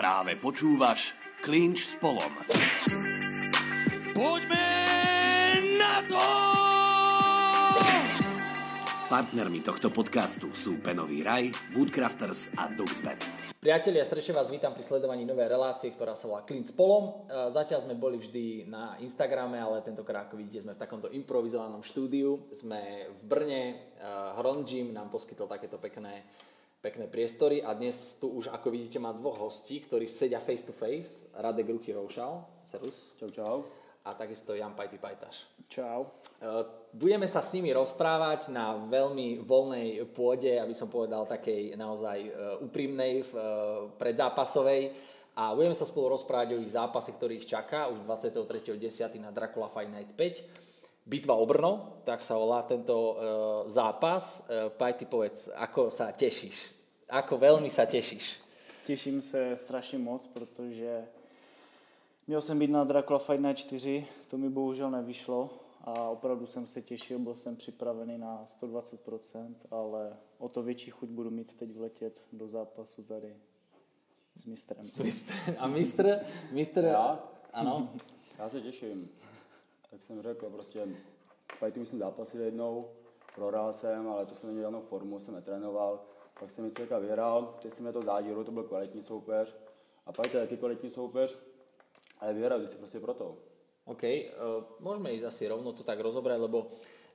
[0.00, 1.12] Práve počúvaš
[1.44, 2.32] Klinč s Polom.
[4.16, 4.68] Poďme
[5.76, 6.24] na to!
[9.12, 13.20] Partnermi tohto podcastu sú Penový raj, Woodcrafters a Duxbet.
[13.60, 17.28] Priatelia, srdečne vás vítam pri sledovaní novej relácie, ktorá sa volá Klint s Polom.
[17.28, 21.84] E, Zatiaľ sme boli vždy na Instagrame, ale tentokrát, ako vidíte, sme v takomto improvizovanom
[21.84, 22.48] štúdiu.
[22.56, 23.62] Sme v Brne,
[24.00, 24.06] e,
[24.40, 26.24] Hron Gym nám poskytol takéto pekné,
[26.80, 30.72] pekné priestory a dnes tu už, ako vidíte, má dvoch hostí, ktorí sedia face to
[30.72, 31.28] face.
[31.36, 33.12] Radek Ruchy Roušal, servus.
[33.20, 33.56] Čau, čau.
[34.00, 35.44] A takisto Jan Pajty Pajtaš.
[35.68, 36.08] Čau.
[36.40, 42.18] E, Budeme sa s nimi rozprávať na veľmi voľnej pôde, aby som povedal takej naozaj
[42.24, 42.30] e,
[42.64, 43.24] úprimnej, e,
[44.00, 44.96] predzápasovej.
[45.36, 49.20] A budeme sa spolu rozprávať o ich zápase, ktorý ich čaká už 23.10.
[49.20, 51.04] na Dracula Fight Night 5.
[51.04, 53.16] Bitva o Brno, tak sa volá tento
[53.72, 54.44] zápas.
[54.76, 56.79] Pajty, povedz, ako sa tešíš?
[57.10, 58.38] Ako veľmi sa tešíš?
[58.86, 61.08] Těším se strašně moc, protože
[62.26, 65.50] měl jsem být na Dracula Fight Night 4, to mi bohužel nevyšlo
[65.84, 71.08] a opravdu jsem se těšil, byl jsem připravený na 120%, ale o to větší chuť
[71.08, 73.36] budu mít teď vletět do zápasu tady
[74.36, 74.80] s mistrem.
[75.02, 76.18] Mistr, a mistr,
[76.52, 77.18] mistr, Já?
[77.52, 77.90] ano,
[78.38, 79.08] Já se těším.
[79.92, 80.88] Jak jsem řekl, prostě
[81.58, 82.88] fighty musím zápasit jednou,
[83.34, 86.00] prohrál jsem, ale to jsem neměl žádnou formu, jsem netrénoval.
[86.40, 89.56] Pak jsem něco vyhrál, teď jsem měl to zádíru, to byl kvalitní soupeř.
[90.06, 91.38] A pak to je taky kvalitní soupeř,
[92.20, 93.36] ale vyhrál si prostě proto.
[93.88, 96.68] OK, uh, môžeme ísť asi rovno to tak rozobrať, lebo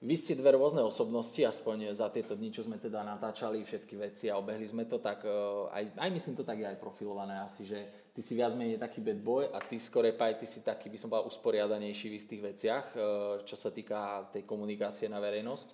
[0.03, 4.27] vy ste dve rôzne osobnosti, aspoň za tieto dni, čo sme teda natáčali všetky veci
[4.27, 7.63] a obehli sme to, tak uh, aj, aj myslím to tak je aj profilované asi,
[7.63, 7.79] že
[8.11, 10.97] ty si viac menej taký bad boy a ty skore paj, ty si taký, by
[10.99, 13.01] som povedal, usporiadanejší v istých veciach, uh,
[13.47, 15.67] čo sa týka tej komunikácie na verejnosť.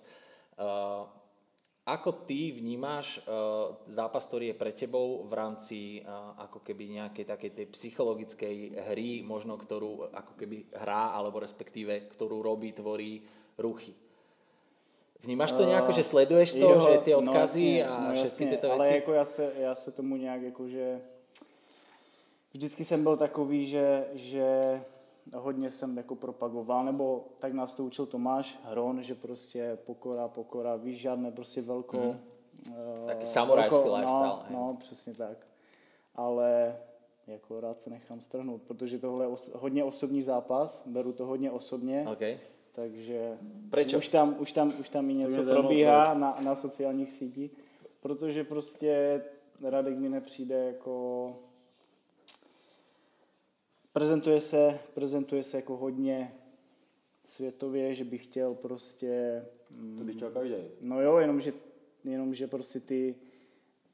[0.60, 1.21] Uh,
[1.82, 7.26] ako ty vnímáš uh, zápas, ktorý je pre tebou v rámci uh, ako keby nejakej
[7.26, 13.26] takej tej psychologickej hry, možno ktorú ako keby hrá, alebo respektíve ktorú robí, tvorí
[13.58, 13.98] ruchy?
[15.22, 18.72] Vnímáš to nejako, že sleduješ to, že ty odkazy no, a no, všetky jasně, tyto
[18.72, 18.94] ale veci?
[18.94, 21.00] jako já se, já se tomu nějak jako, že
[22.52, 24.80] vždycky jsem byl takový, že, že
[25.36, 30.76] hodně jsem jako propagoval, nebo tak nás to učil Tomáš Hron, že prostě pokora, pokora,
[30.76, 31.96] víš, žádné prostě velko...
[31.96, 32.06] Mhm.
[32.62, 33.06] Mm-hmm.
[33.06, 34.56] Taký samurajský lifestyle, No, hej.
[34.56, 35.46] no, přesně tak.
[36.14, 36.76] Ale
[37.26, 41.50] jako rád se nechám strhnout, protože tohle je os- hodně osobní zápas, beru to hodně
[41.50, 42.38] osobně, OK.
[42.72, 43.38] takže
[43.70, 43.98] Prečo?
[43.98, 47.50] už tam, už tam, už tam i něco probíhá na, na sociálních sítích,
[48.00, 49.22] protože prostě
[49.62, 51.36] Radek mi nepřijde jako
[53.92, 56.32] prezentuje se, prezentuje se jako hodně
[57.24, 60.54] světově, že bych chtěl prostě, mm, To bych chtěl každý.
[60.86, 61.52] no jo, jenomže,
[62.04, 63.14] jenomže prostě ty,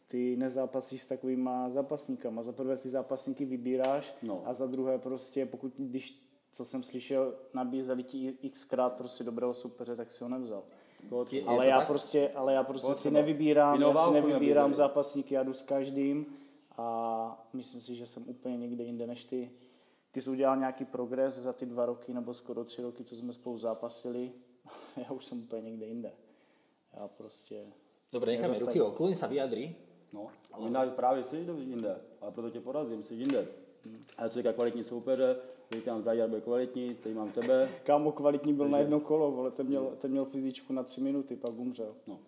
[0.06, 2.42] ty nezápasíš s takovýma zápasníkama.
[2.42, 4.42] Za prvé si zápasníky vybíráš No.
[4.44, 6.22] a za druhé prostě, pokud, když,
[6.52, 10.62] co jsem slyšel, nabízeli ti xkrát prostě dobrého soupeře, tak si ho nevzal.
[11.24, 11.24] Třeba?
[11.32, 11.86] Je Ale já, tak?
[11.86, 14.74] prostě, ale já prostě Koho si nevybírám, já si nevybírám nabízeli.
[14.74, 16.26] zápasníky, já jdu s každým
[16.76, 19.50] a myslím si, že jsem úplně někde jinde než ty.
[20.18, 23.32] Ty jsi udělal nějaký progres za ty dva roky nebo skoro tři roky, co jsme
[23.32, 24.32] spolu zápasili.
[24.96, 26.12] já už jsem úplně někde jinde.
[26.92, 27.66] Já prostě...
[28.12, 29.76] Dobre, necháme ruky okolo, sa vyjadri.
[30.12, 33.46] No, a možná právě jsi jinde, ale proto tě porazím, jsi jinde.
[34.18, 35.36] Ale co říká kvalitní soupeře,
[35.74, 39.66] říkám, Zajar bude kvalitní, teď mám tebe, Kámo kvalitní byl na jedno kolo, vole, ten
[39.66, 41.94] měl, ten měl fyzičku na tři minuty, pak umřel.
[42.06, 42.18] no,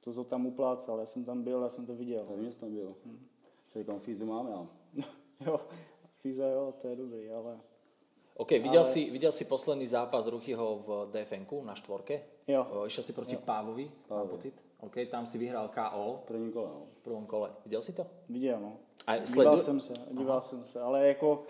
[0.00, 2.24] To, co tam uplácal, já jsem tam byl, já jsem to viděl.
[2.24, 2.94] to vím, že tam byl.
[3.76, 4.66] Říkám, fízu mám já.
[5.46, 5.60] jo,
[6.22, 7.60] Fiza, jo, to je dobrý, ale...
[8.36, 12.22] OK, videl, si, videl si posledný zápas Ruchyho v DFN-ku na štvorke?
[12.48, 12.66] Jo.
[12.70, 14.54] O, Išiel si proti Pávovi, mám pocit.
[14.80, 16.82] OK, tam si vyhral KO První kole, no.
[17.00, 17.50] v prvom kole.
[17.64, 18.06] Videl si to?
[18.28, 18.72] Viděl, no.
[19.06, 21.42] A díval sledu- jsem se, díval jsem se, ale jako...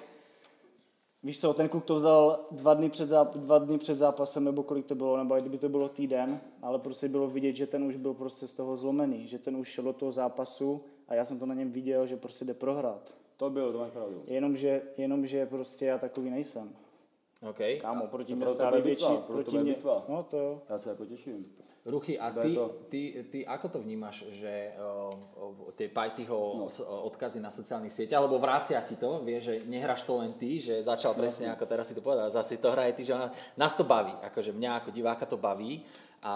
[1.22, 4.62] Víš co, ten kluk to vzal dva dny, před záp- dva dny před zápasem, nebo
[4.62, 7.97] kolik to bylo, nebo kdyby to bylo týden, ale prostě bylo vidět, že ten už
[7.97, 11.38] byl prostě z toho zlomený, že ten už šel do toho zápasu a já jsem
[11.38, 13.14] to na něm viděl, že prostě jde prohrát.
[13.37, 14.23] To byl, to máš pravdu.
[14.26, 16.73] Jenomže, jenomže prostě já takový nejsem.
[17.50, 17.58] OK.
[17.81, 20.05] Kámo, proti to mě tebe větší, bitva, pro proti mě, bitva.
[20.08, 20.62] no to jo.
[20.69, 21.46] Já se jako těším.
[21.87, 22.79] Ruchy, a ty, to.
[22.88, 26.67] ty, ty ako to vnímaš, že uh, tie Pajtyho no.
[27.11, 30.78] odkazy na sociálnych sieťach, alebo vrácia ti to, vieš, že nehráš to len ty, že
[30.78, 33.19] začal presne ako teraz si to povedal, zase to hraje ty, že
[33.58, 35.82] nás to baví, akože mňa ako diváka to baví
[36.23, 36.35] a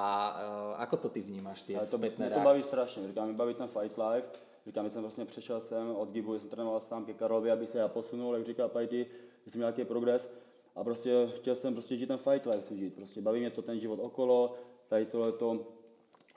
[0.75, 3.07] uh, ako to ty vnímaš, tie Ale to, spätné mě to baví strašně.
[3.07, 4.27] Říkám, mi baví ten fight live.
[4.67, 7.79] Říkám, že jsem vlastně přešel jsem od Gibu, jsem trénoval sám ke Karlovi, aby se
[7.79, 9.07] já posunul, jak říkal Pajty,
[9.45, 10.39] že jsem měl nějaký progres.
[10.75, 12.95] A prostě chtěl jsem prostě žít ten fight life, chci žít.
[12.95, 14.55] Prostě baví mě to ten život okolo,
[14.89, 15.67] tady tohle to,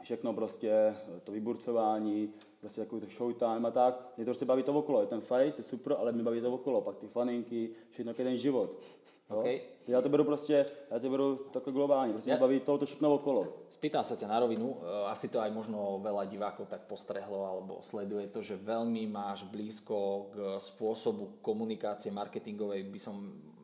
[0.02, 4.14] všechno prostě, to vyburcování, prostě takový to showtime a tak.
[4.18, 6.54] Mě to prostě baví to okolo, je ten fight, je super, ale mě baví to
[6.54, 8.84] okolo, pak ty faninky, všechno ten život.
[9.30, 9.40] Jo?
[9.40, 9.62] Okay.
[9.88, 13.14] Já to beru prostě, já to beru takhle globálně, prostě Ja- baví to, to všechno
[13.14, 13.48] okolo.
[13.70, 17.80] Spýtam sa ťa na rovinu, e, asi to aj možno veľa divákov tak postrehlo alebo
[17.82, 23.16] sleduje to, že veľmi máš blízko k spôsobu komunikácie marketingovej, by som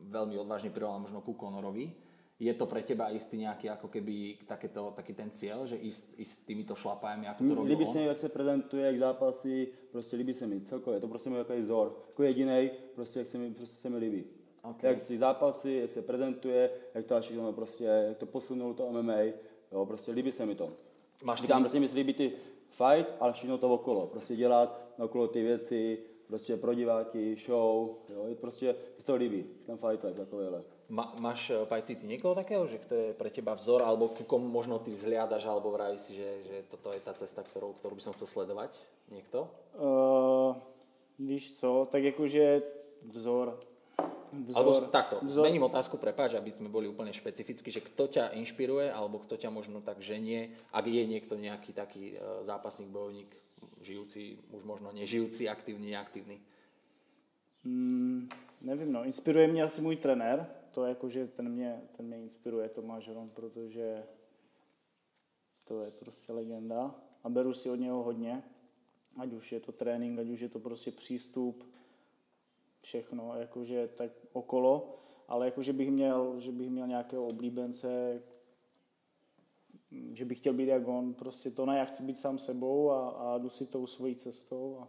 [0.08, 1.92] veľmi odvážne prirovnal možno ku Conorovi.
[2.40, 6.34] Je to pre teba istý nejaký ako keby takéto, taký ten cieľ, že ísť, ísť
[6.48, 7.92] týmito šlapajami, ako to robil Líbí on?
[7.92, 11.36] se mi, jak se prezentuje, jak zápasy, prostě líbí se mi celkově, to prostě mi
[11.36, 11.96] jako vzor.
[12.08, 14.24] Jako jediný, prostě jak se mi, prostě se mi líbí.
[14.70, 14.82] Ok.
[14.82, 18.92] Jak si zápasy, jak se prezentuje, jak to až všechno prostě, jak to posunul to
[18.92, 19.20] MMA,
[19.72, 20.72] jo, prostě líbí se mi to.
[21.24, 22.32] Máš ty- Říkám, prostě mi se líbí ty
[22.70, 28.24] fight, ale všechno to okolo, prostě dělat okolo ty věci, prostě pro diváky, show, jo,
[28.26, 28.66] je prostě
[28.96, 30.62] mi se to líbí, ten fight life takovýhle.
[30.88, 34.46] Ma, máš, Pajty, ty niekoho takého, že kto je pre teba vzor, alebo ku komu
[34.46, 38.02] možno ty vzhliadaš, alebo vravíš si, že, že toto je tá cesta, ktorou, ktorú by
[38.06, 38.78] som chcel sledovať?
[39.10, 39.50] Niekto?
[39.74, 40.54] Uh,
[41.18, 42.62] víš co, tak jakože
[43.02, 43.58] vzor.
[44.32, 48.24] Vzor Alebo takto, vzor, zmením otázku, prepáč, aby sme boli úplne špecificky, že kto ťa
[48.38, 53.30] inšpiruje, alebo kto ťa možno tak ženie, ak je niekto nejaký taký e, zápasník, bojovník,
[53.82, 56.40] žijúci, už možno nežijúci, aktívny, neaktívny.
[57.64, 58.28] Mm,
[58.62, 62.68] nevím, no, inspiruje mě asi můj trenér, to je jakože ten mě, ten mě inspiruje,
[62.68, 64.02] Tomáš Hron, protože
[65.64, 66.94] to je prostě legenda.
[67.24, 68.42] A beru si od něho hodně,
[69.16, 71.64] ať už je to trénink, ať už je to prostě přístup,
[72.86, 74.94] všechno, jakože tak okolo,
[75.28, 78.22] ale jakože bych měl, že bych měl nějakého oblíbence,
[80.12, 83.08] že bych chtěl být jak on, prostě to ne, já chci být sám sebou a,
[83.08, 84.88] a jdu si tou svojí cestou a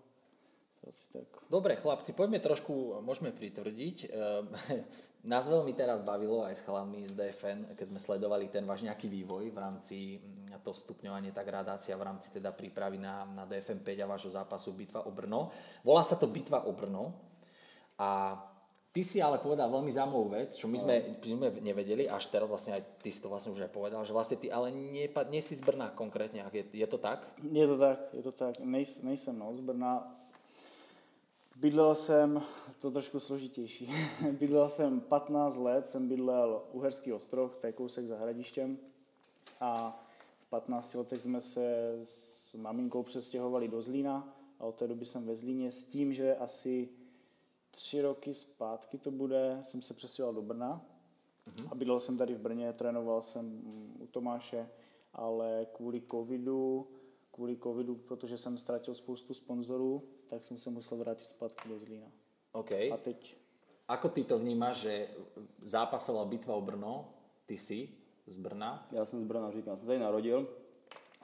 [0.88, 1.28] asi tak.
[1.50, 3.98] Dobre, chlapci, poďme trošku, môžeme pritvrdiť.
[4.06, 4.08] E,
[5.34, 9.12] nás veľmi teraz bavilo aj s chalami z DFN, keď sme sledovali ten váš nejaký
[9.12, 13.84] vývoj v rámci mm, to stupňovanie, tá gradácia v rámci teda prípravy na, na DFN
[13.84, 15.52] 5 a vášho zápasu Bitva o Brno.
[15.84, 17.28] Volá sa to Bitva o Brno
[17.98, 18.38] a
[18.98, 22.50] ty si ale povedal veľmi zaujímavú vec, čo my sme, my sme nevedeli, až teraz
[22.50, 25.42] vlastne aj ty si to vlastne už aj povedal, že vlastne ty ale nie, nie
[25.46, 27.22] si z Brna konkrétne, je, je to tak?
[27.46, 28.58] Je to tak, je to tak.
[28.58, 30.18] Nejs, nejsem no, z Brna.
[31.58, 32.42] Bydlel jsem,
[32.82, 33.90] to trošku složitější,
[34.40, 38.78] bydlel jsem 15 let, jsem bydlel Uherský ostrov, to je kousek za hradištěm.
[39.62, 39.94] A
[40.46, 45.26] v 15 letech jsme se s maminkou přestěhovali do Zlína a od té doby jsem
[45.26, 46.90] ve Zlíně s tím, že asi
[47.78, 50.82] tři roky zpátky to bude, jsem se přestěhoval do Brna
[51.72, 53.62] a bydlel jsem tady v Brně, trénoval jsem
[54.00, 54.70] u Tomáše,
[55.14, 56.88] ale kvůli covidu,
[57.32, 62.08] kvůli covidu, protože jsem ztratil spoustu sponzorů, tak jsem se musel vrátit zpátky do Zlína.
[62.52, 62.72] OK.
[62.72, 63.38] A teď
[63.88, 65.08] Ako ty to vnímaš, že
[65.62, 67.14] zápasovala bitva o Brno,
[67.46, 67.90] ty si
[68.28, 70.50] z Brna, Já jsem z Brna, říkám, jsem tady narodil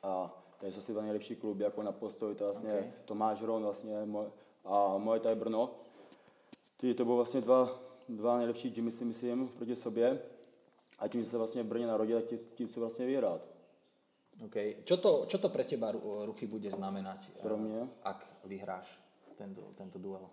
[0.04, 2.80] a tady jsou ty dva nejlepší kluby, jako na postoj, to vlastně Ok.
[2.80, 2.92] okay.
[3.06, 4.08] Tomáš Hron vlastně
[4.66, 5.76] a moje tady Brno.
[6.84, 10.20] Ty to bylo vlastně dva, dva nejlepší gymy si myslím proti sobě
[11.00, 13.42] a tím, že se vlastně v Brně narodil, tak tím, tím se vlastně vyhrát.
[14.46, 14.56] OK.
[14.84, 17.88] Čo to, čo to pre teba Ru- Ruchy bude znamenať, Pro eh, mě?
[18.04, 19.00] ak vyhráš
[19.38, 20.28] tento, tento duel?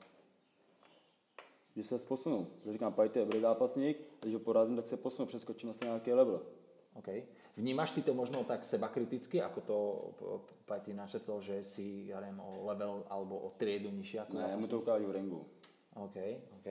[1.76, 2.46] Že se posunu.
[2.64, 5.90] Že říkám, Pajte je dobrý zápasník, když ho porazím, tak se posunu, přeskočím asi na
[5.90, 6.42] nějaký level.
[6.98, 7.08] OK.
[7.56, 9.76] Vnímaš ty to možno tak seba kriticky, ako to
[10.66, 14.60] Pajty načetol, že si, ja neviem, o level alebo o triedu ako Ne, zápasník?
[14.60, 15.40] mu to ukážu v ringu.
[15.96, 16.16] OK,
[16.60, 16.68] OK.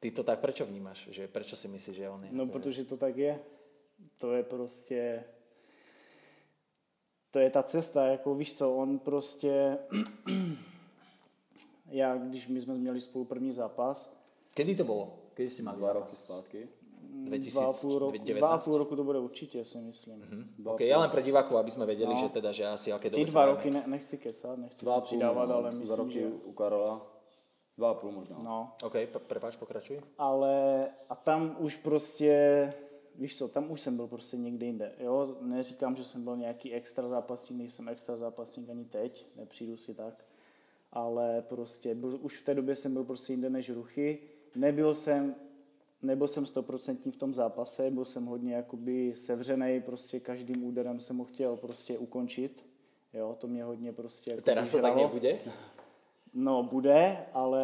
[0.00, 1.08] Ty to tak prečo vnímaš?
[1.10, 2.30] Že prečo si myslíš, že on je?
[2.32, 2.52] No, ako je?
[2.52, 3.38] protože to tak je.
[4.18, 5.24] To je prostě...
[7.30, 9.78] To je ta cesta, jako víš co, on prostě...
[11.90, 14.16] Já, když my jsme měli spolu první zápas,
[14.54, 15.18] Kedy to bolo?
[15.34, 16.68] Kedy ste mali Dva roky zpátky.
[17.52, 18.38] dva a půl roku, 2019?
[18.40, 20.20] dva a půl roku to bude určitě, si myslím.
[20.58, 22.20] Dva, OK, ja len pre divákov, aby sme vedeli, No.
[22.20, 25.72] že teda, že asi aké Ty dva roky, ne, nechci kecat, nechci dva přidávat, ale
[25.72, 26.26] dva myslím, roky že...
[26.28, 27.00] u Karola.
[27.76, 28.38] Dva a půl možná.
[28.42, 28.94] No, OK,
[29.26, 30.00] prepáč, pokračuj.
[30.18, 32.72] ale a tam už prostě,
[33.14, 36.72] víš co, tam už jsem byl prostě někde jinde, jo, neříkám, že jsem byl nějaký
[36.72, 40.24] extra zápasník, nejsem extra zápasník ani teď, nepřijdu si tak,
[40.92, 44.18] ale prostě byl, už v té době jsem byl prostě jinde než ruchy,
[44.54, 45.34] nebyl jsem,
[46.02, 51.18] nebyl jsem stoprocentní v tom zápase, byl jsem hodně jakoby sevřenej, prostě každým úderem jsem
[51.18, 52.66] ho chtěl prostě ukončit,
[53.12, 55.38] jo, to mě hodně prostě jako Teraz to tak nebude?
[56.34, 57.62] No, bude, ale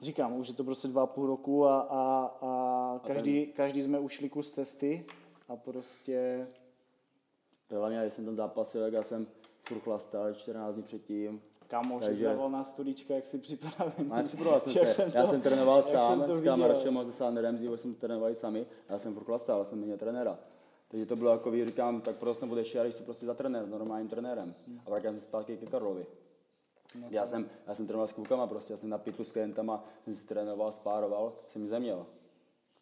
[0.00, 3.98] říkám, už je to prostě dva a půl roku a, a, a každý, každý jsme
[3.98, 5.04] ušli kus cesty
[5.48, 6.46] a prostě
[7.68, 9.26] To hlavně, když jsem tam zápasil, tak já jsem
[9.62, 11.42] furt chlastal 14 dní předtím.
[11.68, 12.48] kámoš Takže- Takže...
[12.48, 14.10] na studička, jak si připravený.
[14.10, 16.52] Ale připravoval jsem Jak se, to- já jsem trénoval jak sám, jsem to s viděl.
[16.52, 19.98] kamaráčem a se Sánerem, dříve jsem trénovali sami, já jsem furt chlastal, já jsem měl
[19.98, 20.38] trenéra.
[20.88, 24.08] Takže to bylo jako, říkám, tak proto jsem odešel, když se prostě za trenér, normálním
[24.08, 24.54] trenérem.
[24.86, 26.06] A vrátil jsem se zpátky ke Karlovi.
[26.94, 29.84] No já, jsem, já jsem trénoval s klukama, prostě já jsem na pitlu s klientama,
[30.04, 32.06] jsem si trénoval, spároval, jsem zeměl.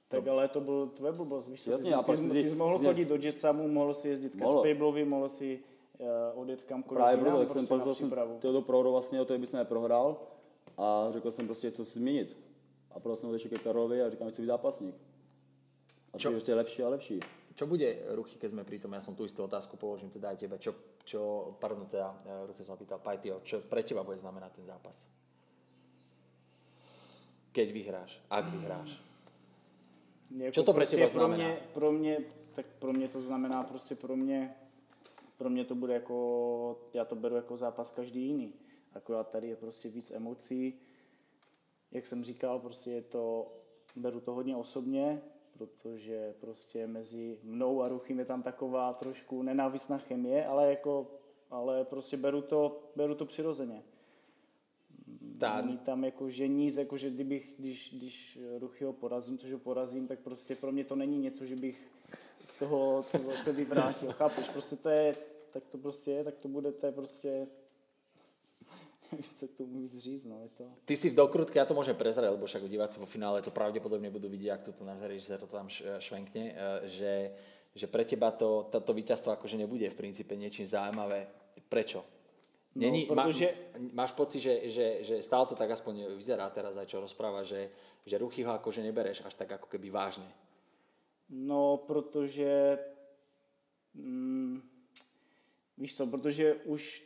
[0.08, 1.70] Tak ale to byl tvoje blbost, víš co?
[1.70, 4.08] Jasně, ty, a pak ty, si- ty, jsi mohl si- chodit do Jetsamu, mohl si
[4.08, 4.60] jezdit ke Mohl.
[4.60, 5.58] Spablovi, mohl si
[5.98, 9.34] uh, odjet kamkoliv Právě jinam, proto, tak jsem prostě jsem tyhle prohru vlastně o to,
[9.34, 10.16] aby jsem neprohrál
[10.78, 12.36] a řekl jsem prostě, co si změnit.
[12.90, 14.94] A proto jsem odešel ke Karlovi a říkám, chci být zápasník.
[16.12, 17.20] A to je prostě lepší a lepší.
[17.54, 20.38] Čo bude, Ruchy, keď sme pri tom, ja som tú istú otázku položím teda aj
[20.38, 20.72] tebe, čo,
[21.10, 22.14] čo pardon, teda,
[22.46, 24.94] Ruchy som sa pýtal, Pajtio, čo pre teba bude znamenať ten zápas?
[27.50, 28.90] Keď vyhráš, ak vyhráš.
[30.30, 31.42] Jako Čo to pre teba pro znamená?
[31.42, 32.14] Mě, pro mě,
[32.54, 34.54] tak pro mě to znamená prostě pro mě,
[35.34, 36.16] pro mě to bude jako,
[36.94, 38.54] já to beru jako zápas každý jiný.
[38.94, 40.78] Akorát tady je prostě víc emocí.
[41.90, 43.52] Jak jsem říkal, prostě je to,
[43.96, 45.22] beru to hodně osobně,
[45.60, 51.10] protože prostě mezi mnou a Ruchym je tam taková trošku nenávistná chemie, ale jako,
[51.50, 53.82] ale prostě beru to, beru to přirozeně.
[55.38, 59.58] Tá, Není tam jako že nic, jako že kdybych, když, když Ruchyho porazím, což ho
[59.58, 61.90] porazím, tak prostě pro mě to není něco, že bych
[62.44, 64.48] z toho toho se vyvrátil, chápeš?
[64.48, 65.16] Prostě to je,
[65.50, 67.46] tak to prostě je, tak to bude, to je prostě,
[69.36, 70.64] co k tomu víc říct, no, je to...
[70.84, 74.10] Ty si v dokrutke, ja to môžem prezrať, lebo však diváci vo finále to pravdepodobne
[74.10, 75.66] budú vidieť, ak to tu náš režisér to tam
[75.98, 77.12] švenkne, eh, že,
[77.74, 81.26] že pre teba to, toto víťazstvo akože nebude v princípe niečím zaujímavé.
[81.68, 82.02] Prečo?
[82.74, 86.78] No, Není, protože- má, máš pocit, že, že, že stále to tak aspoň vyzerá teraz
[86.78, 87.70] aj čo rozpráva, že,
[88.06, 90.30] že ruchy ho akože nebereš až tak ako keby vážne.
[91.30, 92.78] No, protože,
[93.94, 94.62] mm,
[95.78, 97.02] víš co, protože už,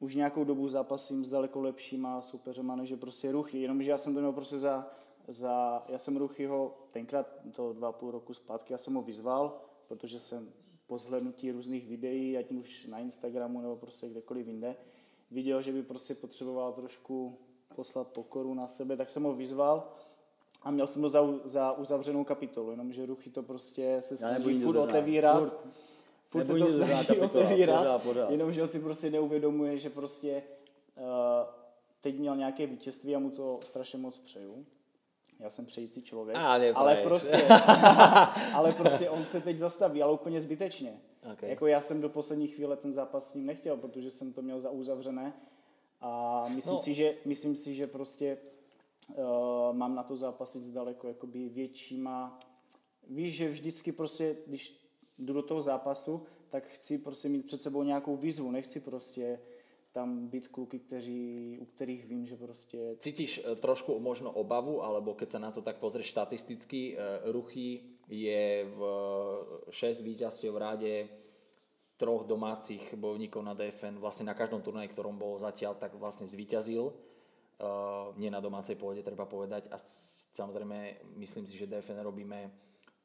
[0.00, 4.14] už nějakou dobu zápasím s daleko lepšíma soupeřema, než je prostě Ruchy, jenomže já jsem
[4.14, 4.90] to měl prostě za,
[5.28, 9.60] za já jsem Ruchyho tenkrát, to dva a půl roku zpátky, já jsem ho vyzval,
[9.88, 10.48] protože jsem
[10.86, 14.76] po zhlédnutí různých videí, ať už na Instagramu nebo prostě kdekoliv jinde,
[15.30, 17.38] viděl, že by prostě potřeboval trošku
[17.76, 19.92] poslat pokoru na sebe, tak jsem ho vyzval
[20.62, 24.76] a měl jsem ho za, za uzavřenou kapitolu, jenomže Ruchy to prostě se snaží furt
[24.76, 25.38] otevírat.
[25.38, 25.66] Furt.
[26.30, 28.30] Furt se to snaží kapitola, otevírat, pořád, pořád.
[28.30, 30.42] jenomže on si prostě neuvědomuje, že prostě
[30.96, 31.04] uh,
[32.00, 34.66] teď měl nějaké vítězství a mu to strašně moc přeju.
[35.38, 36.76] Já jsem přející člověk, Á, nepraješ.
[36.76, 37.32] ale prostě,
[38.54, 41.00] ale prostě on se teď zastaví, ale úplně zbytečně.
[41.32, 41.42] Ok.
[41.42, 44.60] Jako já jsem do poslední chvíle ten zápas s ním nechtěl, protože jsem to měl
[44.60, 45.32] za uzavřené
[46.00, 46.78] a myslím, No.
[46.80, 48.38] si, že, myslím si, že prostě
[49.08, 49.24] uh,
[49.72, 52.38] mám na to zápasit daleko jakoby většíma,
[53.08, 54.80] víš, že vždycky prostě, když
[55.20, 59.40] jdu do toho zápasu, tak chci prostě mít před sebou nějakou výzvu, nechci prostě
[59.92, 65.14] tam být kluky, kteří, u kterých vím, že prostě Cítiš e, trošku možno obavu, alebo
[65.14, 68.80] keď sa na to tak pozrieš štatisticky, e, Ruchy je v
[69.70, 70.94] 6 víťazstiev v rade
[72.00, 76.96] troch domácich bojovníkov na DFN, vlastne na každom turnaji, ktorom bol zatiaľ, tak vlastne zvíťazil.
[77.60, 79.68] Uh, nie na domácej pôde, treba povedať.
[79.68, 79.76] A
[80.32, 82.48] samozrejme, myslím si, že DFN robíme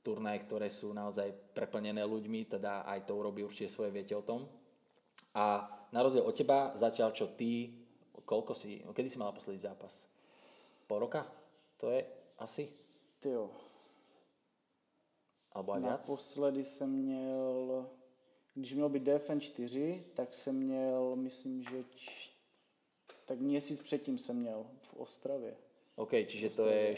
[0.06, 4.46] turnaje, ktoré sú naozaj preplnené ľuďmi, teda aj to urobí určite svoje, viete o tom.
[5.34, 7.74] A na rozdiel od teba, zatiaľ čo ty,
[8.22, 10.06] koľko si, no kedy si mala posledný zápas?
[10.86, 11.26] Pol roka?
[11.82, 12.06] To je
[12.38, 12.86] asi?
[13.26, 13.50] tyjo,
[15.56, 15.92] Alebo aj viac?
[15.92, 17.90] Naposledy jsem měl,
[18.56, 22.30] když měl být DFN 4, tak jsem měl, myslím, že č,
[23.26, 25.56] tak měsíc předtým jsem měl v Ostravě.
[25.96, 26.96] OK, čiže to je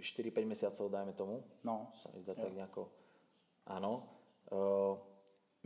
[0.00, 1.42] 4-5 mesiacov, dajme tomu.
[1.64, 2.88] No, Sa mi zdá tak nejako.
[3.68, 4.06] Áno.
[4.48, 4.96] Uh,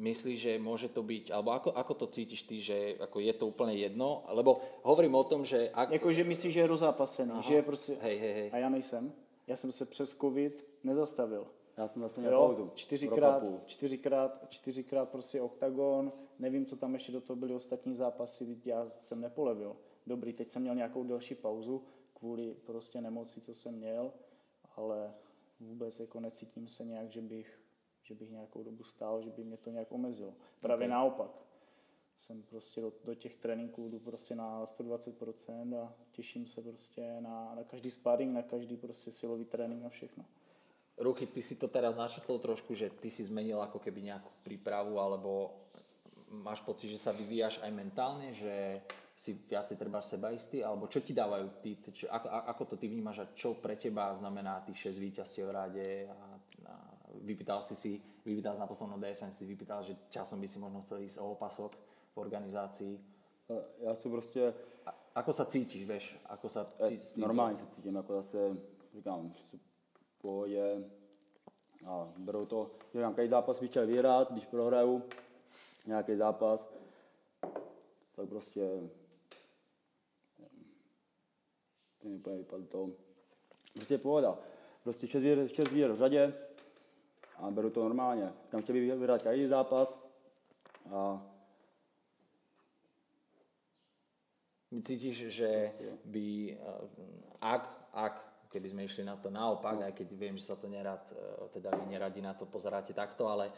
[0.03, 3.47] myslíš, že môže to byť, alebo ako, ako to cítiš ty, že ako je to
[3.47, 4.27] úplne jedno?
[4.33, 5.95] Lebo hovorím o tom, že ak...
[6.01, 7.93] Jakože myslíš, že je rozápasený, že je prostě...
[8.01, 8.49] Hej, hej, hej.
[8.53, 9.13] A já nejsem.
[9.47, 11.47] Já jsem se přes covid nezastavil.
[11.77, 12.71] Já jsem vlastně měl pauzu.
[12.75, 18.87] Čtyřikrát, čtyřikrát, čtyřikrát prostě oktagon, nevím, co tam ještě do toho byly ostatní zápasy, já
[18.87, 19.77] jsem nepolevil.
[20.07, 21.83] Dobrý, teď jsem měl nějakou delší pauzu
[22.23, 24.13] kvůli prostě nemoci, co jsem měl,
[24.77, 25.15] ale
[25.61, 27.61] vůbec jako necítím se nějak, že bych,
[28.03, 30.35] že bych nějakou dobu stál, že by mě to nějak omezilo.
[30.61, 30.91] Právě Ok.
[30.91, 31.31] naopak.
[32.19, 37.55] Jsem prostě do, do těch tréninků jdu prostě na 120% a těším se prostě na,
[37.55, 40.25] na každý sparring, na každý prostě silový trénink a všechno.
[40.99, 45.01] Ruchy, ty si to teraz načrtol trošku, že ty si zmenil ako keby nejakú prípravu,
[45.01, 45.51] alebo
[46.31, 48.85] máš pocit, že sa vyvíjaš aj mentálne, že
[49.23, 53.23] si viacej treba sebaistý, alebo čo ti dávajú ty, čo, ako, ako to ty vnímaš
[53.23, 56.19] a čo pre teba znamená tých 6 víťazstiev v rade a,
[56.67, 56.75] a
[57.23, 60.83] vypýtal si si, vypýtal si na poslednom DFN, si vypýtal, že časom by si možno
[60.83, 61.71] chcel ísť o opasok
[62.15, 62.95] v organizácii.
[63.49, 64.55] Ale Já chci prostě,
[64.87, 66.19] A, ako sa cítiš, vieš?
[66.27, 67.15] Ako sa eh, cítiš?
[67.15, 68.57] normálně se cítím, jako zase,
[68.95, 69.33] říkám,
[70.19, 70.85] v pohodě
[71.87, 75.03] a beru to, říkám, každý zápas bych chtěl vyhrát, když prohraju
[75.87, 76.73] nějaký zápas,
[78.17, 78.91] tak prostě
[82.05, 82.91] vypadlo to.
[83.75, 84.39] Prostě pohoda.
[84.83, 86.35] Prostě šest výher, šest výher v řadě
[87.39, 88.33] a beru to normálně.
[88.49, 90.03] Kam chtěl bych vyhrát každý zápas
[90.91, 91.29] a
[94.83, 95.73] Cítiš, že
[96.05, 96.57] by, eh,
[97.45, 98.15] ak, ak
[98.49, 99.85] keby sme išli na to naopak, no.
[99.85, 103.29] aj keď viem, že sa to nerad, eh, teda vy neradi na to pozeráte takto,
[103.29, 103.53] ale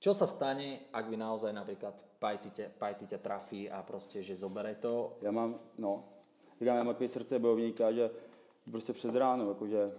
[0.00, 5.16] čo sa stane, ak by naozaj napríklad Pajty ťa trafí a prostě, že zobere to?
[5.22, 6.04] Já mám, no,
[6.60, 8.10] říkám, já mám takový srdce bojovníka, že
[8.70, 9.92] prostě přes ráno, jakože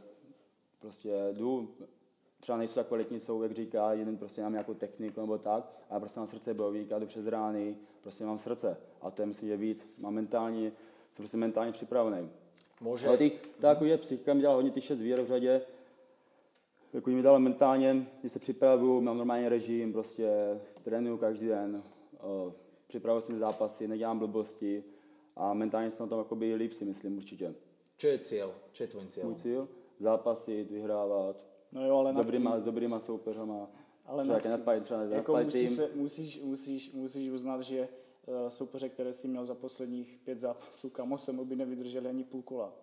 [0.80, 1.70] prostě jdu,
[2.39, 6.00] třeba nejsou tak kvalitní jsou, jak říká, jeden prostě mám nějakou techniku nebo tak, ale
[6.00, 8.77] prostě mám srdce bojovníka, jdu přes rány, prostě mám srdce.
[9.01, 12.30] A to je myslím, že víc, mám mentální, jsem prostě mentálně připravený.
[12.82, 13.08] Může.
[13.08, 15.62] Ale ty, ta jako je psychika mi dělala hodně ty šest výher v řadě,
[16.94, 20.30] jako mi dala mentálně, když se připravuju, mám normální režim, prostě
[20.82, 21.84] trénuju každý den,
[22.88, 24.84] připravuju si zápasy, nedělám blbosti
[25.35, 27.55] a mentálně jsem na tom jakoby líp si myslím určitě.
[27.97, 28.53] Co je cíl?
[28.73, 29.23] Co je tvůj cíl?
[29.25, 29.67] Můj cíl?
[30.00, 33.69] Zápasit, vyhrávat, No jo, ale s dobrýma, s dobrýma soupeřama.
[34.05, 37.88] Ale třeba na nadpad, třeba jako musí se, musíš, musíš, musíš uznat, že
[38.25, 42.23] uh, soupeře, které jsi měl za posledních pět zápasů, kamo se mu by nevydrželi ani
[42.23, 42.73] půl kola.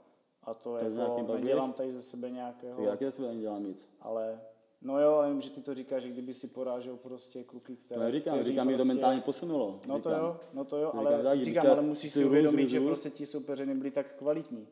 [0.43, 2.83] A to, to jako, nedělám tady ze sebe nějakého...
[2.85, 3.89] Já ze sebe nedělám nic.
[4.01, 4.41] Ale
[4.83, 7.99] No jo, ale vím, že ty to říkáš, že kdyby si porážel prostě kluky, které...
[7.99, 8.83] To neříkám, říkám, prostě...
[8.83, 9.81] to mentálně posunulo.
[9.87, 10.03] No říkám.
[10.03, 13.27] to jo, no to jo, ale říkám, říkám ale musíš si uvědomit, že prostě ti
[13.27, 14.69] soupeři nebyli tak kvalitní.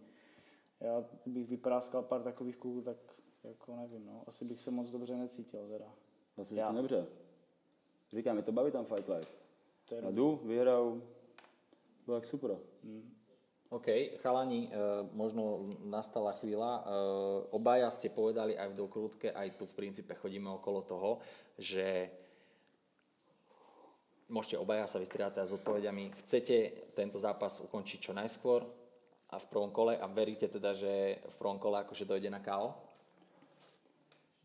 [0.81, 2.97] Já bych vypráskal pár takových kluků, tak
[3.45, 4.23] jako nevím, no.
[4.27, 5.93] Asi bych se moc dobře necítil teda.
[6.37, 6.73] Zase Já.
[6.73, 7.07] dobře.
[8.13, 9.35] Říkám, mi to baví tam Fight Life.
[10.03, 11.03] Já jdu, vyhraju,
[12.07, 12.59] bylo tak super.
[12.85, 13.16] Hmm.
[13.67, 16.71] OK, chalani, uh, možno nastala chvíľa.
[16.71, 16.85] Uh,
[17.51, 21.11] obaja ste povedali aj v dokrútke, aj tu v princípe chodíme okolo toho,
[21.59, 22.07] že
[24.31, 26.15] môžete obaja sa vystriedať s odpovediami.
[26.23, 26.57] Chcete
[26.95, 28.63] tento zápas ukončiť čo najskôr
[29.31, 32.71] a v prvom kole a veríte teda, že v prvom kole akože dojde na KO?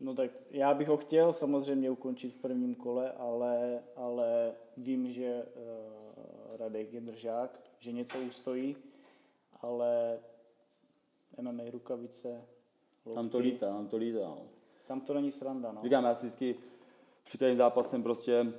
[0.02, 5.46] No tak já bych ho chtěl samozřejmě ukončit v prvním kole, ale, ale vím, že
[5.46, 8.76] uh, Radek je držák, že něco ustojí,
[9.62, 10.18] ale
[11.40, 12.44] MMA rukavice,
[13.04, 14.20] lokty, Tam to lítá, tam to lítá.
[14.20, 14.42] No.
[14.86, 15.82] Tam to není sranda, no.
[15.82, 16.54] Říkám, já si vždycky
[17.24, 18.52] při každém zápasem prostě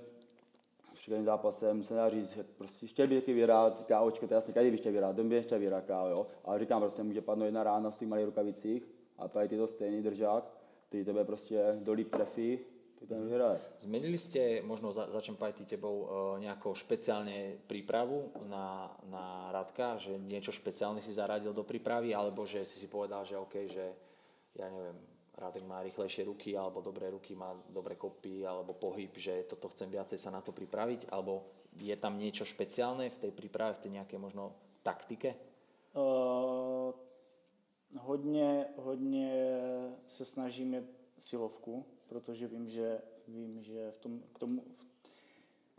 [0.94, 4.54] při každém zápasem se dá říct, že prostě chtěl bych taky vyhrát KOčko, to jasně
[4.54, 6.28] každý by chtěl vyhrát, dom by chtěl vyhrát KO, jo.
[6.46, 8.84] Ale říkám, prostě může padnout jedna rána v těch malých rukavicích
[9.18, 10.64] a tady ty to stejný držák
[10.94, 12.60] který tebe prostě dolí trefí,
[13.08, 13.60] tam vyhraje.
[13.84, 16.08] Zmenili ste, možno za, začnem pajti tebou, uh,
[16.40, 22.64] nejakou špeciálne prípravu na, na Radka, že niečo špeciálne si zaradil do prípravy, alebo že
[22.64, 23.86] si si povedal, že OK, že
[24.56, 24.98] ja neviem,
[25.34, 29.90] Radek má rýchlejšie ruky, alebo dobré ruky, má dobré kopy, alebo pohyb, že toto chcem
[29.90, 31.42] viacej sa na to pripraviť, alebo
[31.74, 34.54] je tam niečo špeciálne v tej príprave, v tej nejakej možno
[34.86, 35.34] taktike?
[35.94, 36.94] Uh,
[38.00, 39.32] hodně, hodně
[40.08, 40.84] se snažíme
[41.20, 44.64] silovku, protože vím, že, vím, že v tom, k tomu,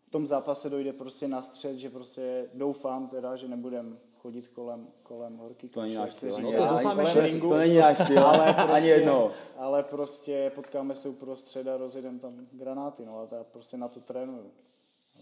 [0.07, 4.89] v tom zápase dojde prostě na střed, že prostě doufám teda, že nebudem chodit kolem,
[5.03, 5.69] kolem horky.
[5.69, 6.41] To není náš styl.
[6.41, 9.31] No to doufáme, že to není náš styl, ale prostě, ani jedno.
[9.57, 14.01] Ale prostě potkáme se uprostřed a rozjedeme tam granáty, no a já prostě na to
[14.01, 14.51] trénuju.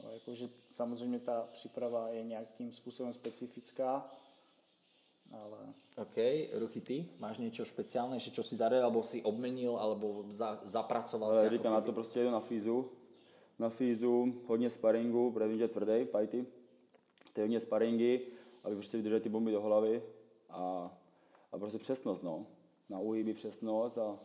[0.03, 4.11] No, jakože samozřejmě ta příprava je nějakým způsobem specifická,
[5.33, 5.75] ale...
[5.97, 6.17] OK,
[6.53, 7.65] Ruchy, ty máš něco
[8.17, 11.49] že čo si zaradil, alebo si obmenil, alebo za, zapracoval ale si?
[11.49, 12.89] Říkám, na to prostě jedu na fízu.
[13.59, 16.47] Na fízu, hodně sparingu, protože vím, že je tvrdý, pajty.
[17.33, 18.21] To je hodně sparingy,
[18.65, 20.03] aby prostě vydrželi ty bomby do hlavy
[20.51, 20.91] a,
[21.53, 22.47] a prostě přesnost, no.
[22.89, 24.19] Na uhyby přesnost a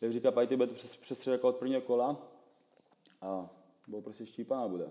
[0.00, 2.16] jak říká Pajty, bude to přes, přes od prvního kola
[3.20, 3.50] a
[3.88, 4.90] bylo prostě štípaná bude.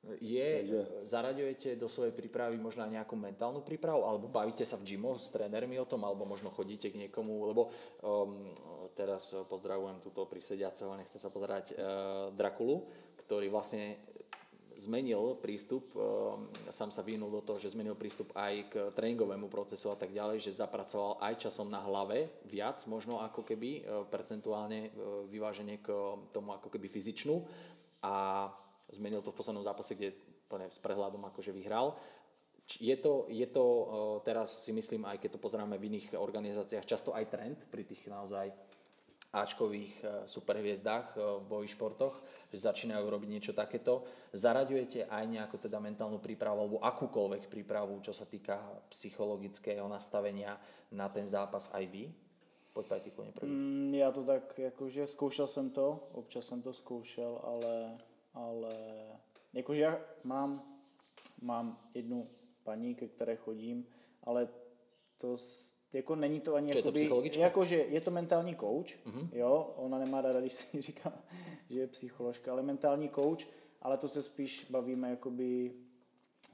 [0.00, 0.80] Je, Takže...
[1.12, 5.28] zaraďujete do svojej prípravy možno aj nejakú mentálnu prípravu, alebo bavíte sa v gymoch s
[5.28, 7.68] trénermi o tom, alebo možno chodíte k niekomu, lebo
[8.00, 8.48] um,
[8.96, 12.88] teraz pozdravujem túto prisediaceho, nechce sa pozerať, uh, Drakulu,
[13.20, 14.00] ktorý vlastne
[14.80, 19.92] zmenil prístup, um, sám sa vynul do toho, že zmenil prístup aj k tréningovému procesu
[19.92, 24.88] a tak ďalej, že zapracoval aj časom na hlave viac, možno ako keby uh, percentuálne
[24.88, 25.92] uh, vyváženie k
[26.32, 27.36] tomu ako keby fyzičnú.
[28.00, 28.48] A
[28.92, 30.14] zmenil to v poslednom zápase, kde
[30.50, 31.94] plne s prehľadom akože vyhral.
[32.78, 33.64] Je to, je to
[34.22, 38.06] teraz si myslím, aj keď to pozeráme v iných organizáciách, často aj trend pri tých
[38.06, 38.54] naozaj
[39.30, 42.18] Ačkových e, superhviezdách e, v boji športoch,
[42.50, 44.02] že začínajú robiť niečo takéto.
[44.34, 48.58] Zaraďujete aj nejakú teda mentálnu prípravu alebo akúkoľvek prípravu, čo sa týka
[48.90, 50.58] psychologického nastavenia
[50.90, 52.10] na ten zápas aj vy?
[52.74, 53.54] Pojď ty první.
[53.54, 57.98] Mm, já to tak, jakože zkoušel jsem to, občas jsem to zkoušel, ale
[58.34, 58.70] ale
[59.52, 60.78] jakože já mám,
[61.42, 62.28] mám jednu
[62.62, 63.86] paní, ke které chodím,
[64.24, 64.48] ale
[65.16, 65.36] to
[65.92, 67.42] jako není to ani je to, jakoby, psychologička?
[67.42, 68.90] jakože je to mentální coach,
[69.32, 71.12] jo, ona nemá ráda, když se jí říká,
[71.70, 73.40] že je psycholožka, ale mentální coach,
[73.82, 75.74] ale to se spíš bavíme jakoby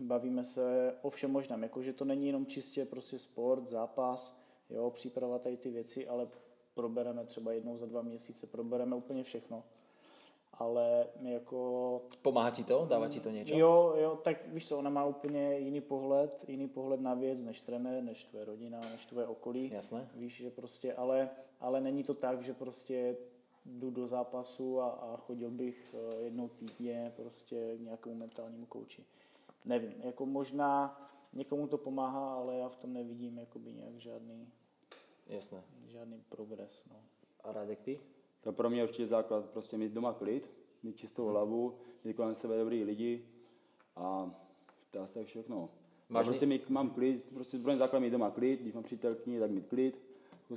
[0.00, 5.38] bavíme se o všem možném, jakože to není jenom čistě prostě sport, zápas, jo, příprava
[5.38, 6.28] tady ty věci, ale
[6.74, 9.64] probereme třeba jednou za dva měsíce, probereme úplně všechno.
[10.58, 12.86] Ale jako Pomáha ti to?
[12.88, 13.52] Dáva ti to niečo?
[13.52, 17.60] Jo, jo, tak víš co, ona má úplně jiný pohled, jiný pohled na věc než
[17.60, 19.70] trenér, než tvoje rodina, než tvoje okolí.
[19.74, 20.08] Jasné.
[20.14, 23.16] Víš, že prostě, ale, ale není to tak, že prostě
[23.66, 29.04] jdu do zápasu a, a chodil bych eh, jednou týdně prostě k nějakému mentálnímu kouči.
[29.64, 31.00] Nevím, jako možná
[31.32, 34.48] někomu to pomáhá, ale já v tom nevidím jakoby nějak žádný,
[35.26, 35.62] Jasné.
[35.86, 36.82] žádný progres.
[36.90, 36.96] No.
[37.44, 38.00] A Radek, ty?
[38.40, 40.50] To pro mě určitě základ, prostě mít doma klid,
[40.82, 43.24] mít čistou hlavu, mít kolem sebe dobrý lidi
[43.96, 44.30] a
[44.92, 45.70] dá se všechno.
[46.08, 49.40] Máš prostě mít, mám klid, prostě pro mě základ mít doma klid, když mám přítelkyni,
[49.40, 50.02] tak mít klid.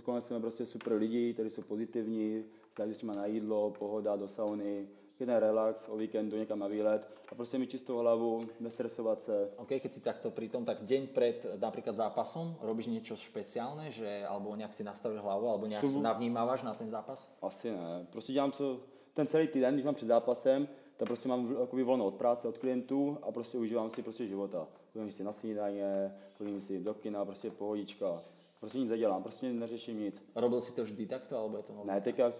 [0.03, 4.27] Kolem sebe prostě super lidi, kteří jsou pozitivní, kteří si má na jídlo, pohoda do
[4.27, 4.87] sauny,
[5.19, 9.51] jeden relax, o víkendu někam na výlet a prostě mít čistou hlavu, nestresovat se.
[9.57, 14.23] OK, keď si takto pri tom, tak deň pred napríklad zápasom robíš niečo špeciálne, že,
[14.25, 17.27] alebo nejak si nastavíš hlavu, alebo nejak Sú- si navnímávaš na ten zápas?
[17.41, 18.07] Asi ne.
[18.11, 18.79] Prostě dělám co,
[19.13, 22.57] ten celý týden, když mám před zápasem, tak prostě mám jakoby volno od práce, od
[22.57, 24.67] klientů a prostě užívám si prostě života.
[24.93, 28.23] Chodím si na snídaně, chodím si do kina, prostě pohodička.
[28.59, 30.25] Prostě nic nedělám, prostě neřeším nic.
[30.35, 31.93] Robil si to vždy takto, alebo je to nové?
[31.93, 32.31] Ne, teďka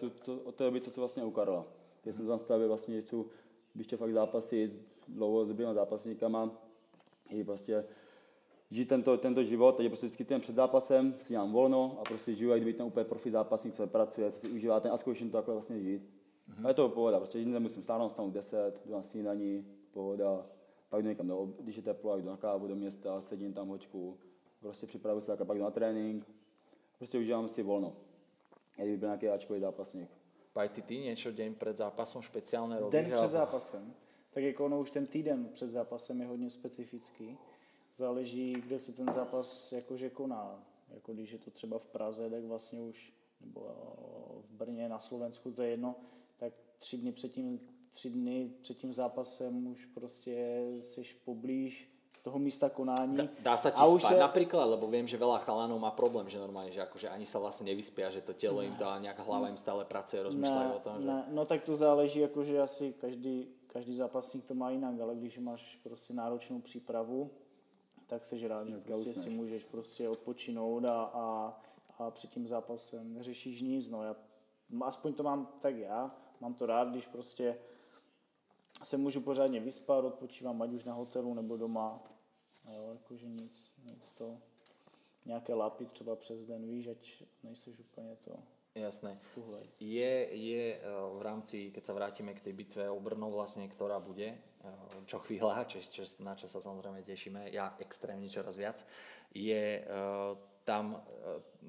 [0.43, 1.65] od té doby, co jsem vlastně u Karla.
[2.03, 3.25] Když jsem se nastavil vlastně něco,
[3.75, 4.71] bych chtěl fakt zápasit
[5.07, 6.51] dlouho s dobrýma zápasníkama,
[7.29, 7.85] i prostě
[8.71, 12.33] žít tento, tento život, teď prostě vždycky týden před zápasem si dělám volno a prostě
[12.33, 15.29] žiju, jak kdyby ten úplně profi zápasník, co pracuje, co si užívá ten a zkouším
[15.29, 16.01] to takhle vlastně žít.
[16.49, 16.65] Mm-hmm.
[16.65, 20.45] A je to pohoda, prostě nemusím stáhnout, stanu v 10, jdu na snídaní, pohoda,
[20.89, 24.17] pak jdu někam, do, když je teplo, jdu na kávu do města, sedím tam hoďku,
[24.59, 26.27] prostě připravuji se tak a pak jdu na trénink,
[26.97, 27.93] prostě užívám si volno.
[28.77, 30.18] Jak kdyby byl nějaký Ačkový zápasník.
[30.59, 32.91] Pajty, ty niečo deň pred zápasom špeciálne robíš?
[32.91, 33.95] Den před zápasem.
[34.35, 37.37] Tak jako ono už ten týden před zápasem je hodně specifický.
[37.95, 40.59] Záleží, kde se ten zápas jakože koná.
[40.91, 43.61] Jako když je to třeba v Praze, tak vlastně už, nebo
[44.43, 45.95] v Brně, na Slovensku, to je jedno,
[46.37, 47.59] tak tři dny před tím,
[47.91, 51.87] tři dny před tím zápasem už prostě jsi poblíž
[52.21, 53.17] toho místa konání.
[53.17, 55.91] Dá, dá sa ti A už spať se- napríklad, lebo viem, že veľa chalanov má
[55.91, 58.99] problém, že normálne, že akože ani sa vlastne nevyspia, že to telo im to a
[58.99, 61.07] nejaká hlava im stále pracuje, rozmýšľajú o tom, že...
[61.07, 65.39] ne, no tak to záleží, jakože asi každý, každý zápasník to má jinak, ale když
[65.39, 67.31] máš prostě náročnou přípravu,
[68.07, 71.25] tak seš rád, že prostě si můžeš prostě odpočinout a, a,
[71.99, 73.89] a před tím zápasem neřešíš nic.
[73.89, 74.15] No, já,
[74.81, 77.57] aspoň to mám tak já, mám to rád, když prostě
[78.83, 82.03] se můžu pořádně vyspat, odpočívám ať už na hotelu nebo doma.
[82.73, 84.37] Jo, jakože nic, nic to,
[85.25, 88.39] nějaké lapy třeba přes den, víš, ať nejseš úplně to
[88.75, 89.17] Jasné.
[89.35, 89.65] tuhlej.
[89.79, 90.81] Je, je eh,
[91.17, 94.69] v rámci, keď sa vrátime k tej bitve o Brno vlastne, ktorá bude, eh,
[95.09, 98.85] čo chvíľa, čo, čo, na čo sa samozrejme tešíme, ja extrémne čoraz viac,
[99.33, 100.31] je eh,
[100.69, 101.01] tam eh,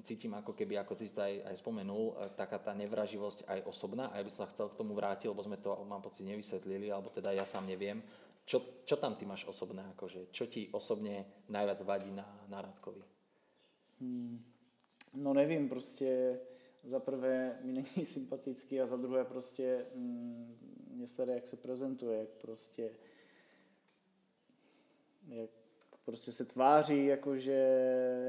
[0.04, 4.12] cítim ako keby, ako si to aj, aj spomenul, eh, taká tá nevraživosť aj osobná
[4.12, 6.92] a ja by som sa chcel k tomu vrátil, lebo sme to, mám pocit, nevysvetlili,
[6.92, 8.04] alebo teda ja sám neviem.
[8.44, 13.00] Čo, čo tam ty máš osobné, akože, čo ti osobne najviac vadí na, na Radkovi?
[15.14, 16.40] No nevím, prostě
[16.84, 20.56] za prvé mi není sympatický a za druhé prostě mm,
[20.92, 22.90] mě sere, jak se prezentuje, jak prostě
[25.28, 25.50] jak
[26.10, 27.52] prostě se tváří, jakože,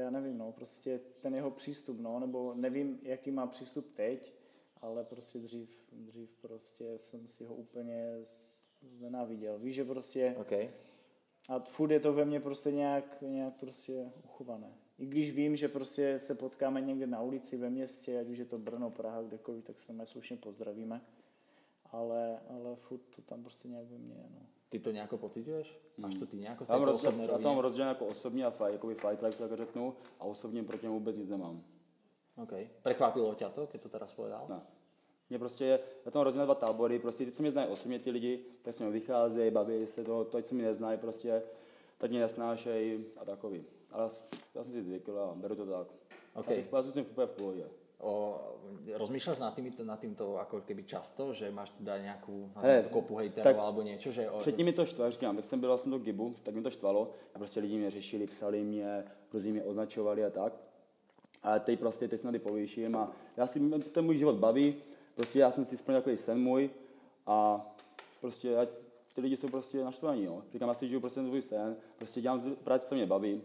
[0.02, 4.34] já nevím, no, prostě ten jeho přístup, no, nebo nevím, jaký má přístup teď,
[4.80, 8.18] ale prostě dřív, dřív prostě jsem si ho úplně
[8.82, 9.58] znenáviděl.
[9.58, 10.52] Víš, že prostě OK.
[11.48, 14.72] a furt je to ve mně prostě nějak, nějak prostě uchované.
[14.98, 18.44] I když vím, že prostě se potkáme někde na ulici ve městě, ať už je
[18.44, 21.00] to Brno, Praha, kdekoliv, tak se mě slušně pozdravíme.
[21.90, 24.46] Ale, ale furt to tam prostě nějak ve mně, no.
[24.72, 25.68] Ty to nejako pociťuješ?
[26.00, 27.62] Máš to ty nejako v roz, osobnej já to mám rovine?
[27.62, 31.16] rozdělen jako osobní a fight, jakoby fight life, tak řeknu, a osobně proti němu vůbec
[31.16, 31.62] nic nemám.
[32.42, 32.52] OK.
[32.82, 34.48] Prekvapilo ťa to, keď to teraz povedal?
[34.48, 34.60] Ne.
[35.28, 37.68] Mě prostě je, já to mám rozdělen na dva tábory, prostě ty, co mě znají
[37.68, 41.42] osobně ty lidi, tak se mnou vycházejí, baví se to, to, co mě neznají, prostě,
[41.98, 43.64] tak mě nesnášejí a takový.
[43.92, 44.10] Ale
[44.54, 45.86] já jsem si zvykl a beru to tak.
[46.34, 46.48] OK.
[46.50, 47.64] Já, jsem- úplně v pohodě.
[48.02, 48.34] O,
[48.98, 52.18] rozmýšľaš nad, týmito, nad týmto ako keby často, že máš teda Hele,
[52.50, 54.26] nazvime to kopu hejterov tak alebo niečo, že...
[54.26, 56.70] O, Předtím mi to štvalo, říkám, jak jsem byl vlastně do Gibu, tak mi to
[56.70, 57.10] štvalo.
[57.34, 60.52] A prostě lidi mě řešili, psali mě, různě mě označovali a tak.
[61.42, 64.74] Ale teď prostě, teď snad i povýším a já si, ten můj život baví,
[65.14, 66.70] prostě já jsem si splnil takový sen můj
[67.26, 67.66] a
[68.20, 68.68] prostě ať
[69.14, 70.42] ty lidi jsou prostě naštvaní, no.
[70.52, 73.42] Říkám, já si žiju prostě svůj sen, prostě dělám práci, co mě baví.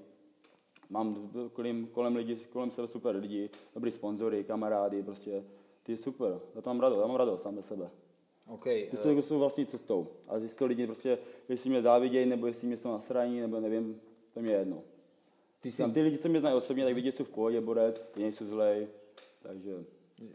[0.89, 5.43] Mám kolem, kolem, lidi, kolem sebe super lidi, dobrý sponzory, kamarády, prostě
[5.83, 6.39] ty je super.
[6.55, 7.89] Já to mám radost, já mám radost sám ze sebe.
[8.47, 8.87] Okay.
[8.91, 10.07] Ty jsou, jsou vlastní cestou.
[10.27, 11.17] A to lidi prostě,
[11.49, 14.01] jestli mě závidějí, nebo jestli mě jsou nasraní, nebo nevím,
[14.33, 14.83] to mě je jedno.
[15.59, 15.91] Ty, jsi...
[15.91, 18.87] ty lidi, co mě znají osobně, tak vidí, jsou v pohodě borec, ty nejsou zlej,
[19.41, 19.83] takže...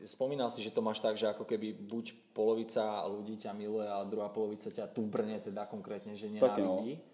[0.07, 4.07] Spomínal si, že to máš tak, že ako keby buď polovica ľudí ťa miluje a
[4.07, 7.03] druhá polovica ťa tu v Brne teda konkrétne, že nenávidí.
[7.03, 7.12] No.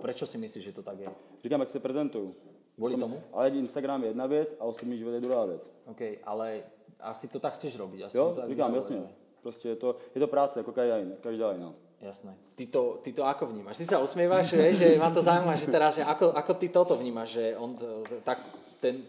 [0.00, 1.08] Prečo si myslíš, že to tak je?
[1.42, 2.34] Říkám, jak se prezentuju.
[2.72, 3.20] Kvôli tomu?
[3.32, 5.70] Ale Instagram je jedna věc a osobní život je druhá věc.
[5.86, 6.62] OK, ale
[7.00, 8.00] asi to tak chceš robiť.
[8.08, 9.02] Asi jo, říkám, jasně.
[9.42, 11.16] Prostě je to, je to práce, jako každá jiná.
[11.20, 11.74] Každá jiná.
[12.00, 12.34] Jasné.
[12.54, 13.78] Ty to, ty to ako vnímaš?
[13.78, 17.38] Ty sa usmievaš, že ma to zaujíma, že teraz, že ako, ako ty toto vnímaš,
[17.38, 17.78] že on,
[18.26, 18.42] tak
[18.82, 19.06] ten,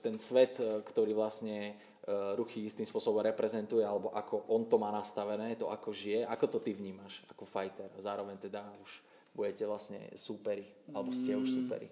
[0.00, 5.60] ten svet, ktorý vlastne uh, ruchy istým spôsobom reprezentuje, alebo ako on to má nastavené,
[5.60, 7.92] to ako žije, ako to ty vnímaš ako fighter?
[8.00, 8.90] Zároveň teda už
[9.34, 10.64] budete vlastne súperi,
[10.94, 11.88] alebo ste už súperi.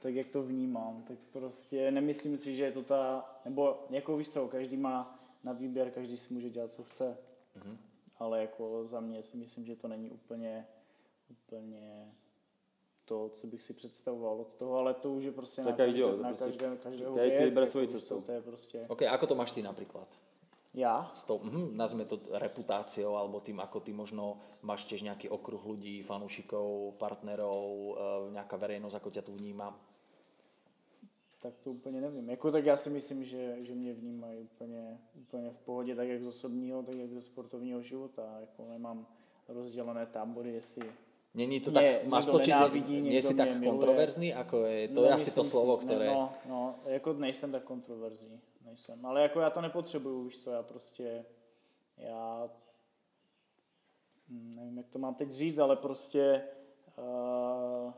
[0.00, 4.28] Tak jak to vnímám, tak prostě nemyslím si, že je to ta, nebo jako víš
[4.28, 7.16] co, každý má na výběr, každý si může dělat, co chce.
[7.58, 7.76] Mm-hmm
[8.22, 10.66] ale jako za mě si myslím, že to není úplně,
[11.30, 12.12] úplně
[13.04, 16.16] to, co bych si představoval od toho, ale to už je prostě na, každé, jo,
[16.16, 17.34] na prostě, každém, každého věc.
[17.34, 18.20] si vybere svoji cestu.
[18.20, 18.86] To je prostě...
[18.88, 20.08] OK, ako to máš ty napríklad?
[20.72, 21.12] Ja?
[21.12, 25.60] S tou, hm, nazme to reputáciou, alebo tým, ako ty možno máš tiež nejaký okruh
[25.60, 27.92] ľudí, fanúšikov, partnerov, e,
[28.32, 29.68] nejaká verejnosť, ako ťa tu vníma
[31.42, 32.30] tak to úplně nevím.
[32.30, 36.22] Jako tak já si myslím, že, že mě vnímají úplně, úplně v pohodě, tak jak
[36.22, 38.22] z osobního, tak jak ze sportovního života.
[38.40, 39.06] Jako nemám
[39.48, 40.82] rozdělené tábory, jestli
[41.34, 43.64] Není to tak, máš pocit, že nie si tak miluje.
[43.64, 46.12] kontroverzný, ako je, to no, asi to slovo, které...
[46.12, 48.36] No, no, jako nejsem tak kontroverzní,
[48.72, 51.24] nejsem, ale jako já to nepotřebuju, víš co, já prostě,
[51.96, 52.50] já
[54.28, 56.44] nevím, jak to mám teď říct, ale prostě
[56.98, 57.92] uh,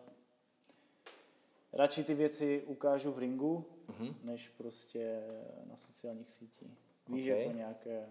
[1.73, 4.15] radši ty věci ukážu v ringu, mm-hmm.
[4.23, 5.23] než prostě
[5.65, 6.79] na sociálních sítích.
[7.09, 7.43] Víš, okay.
[7.43, 8.09] jako nějaké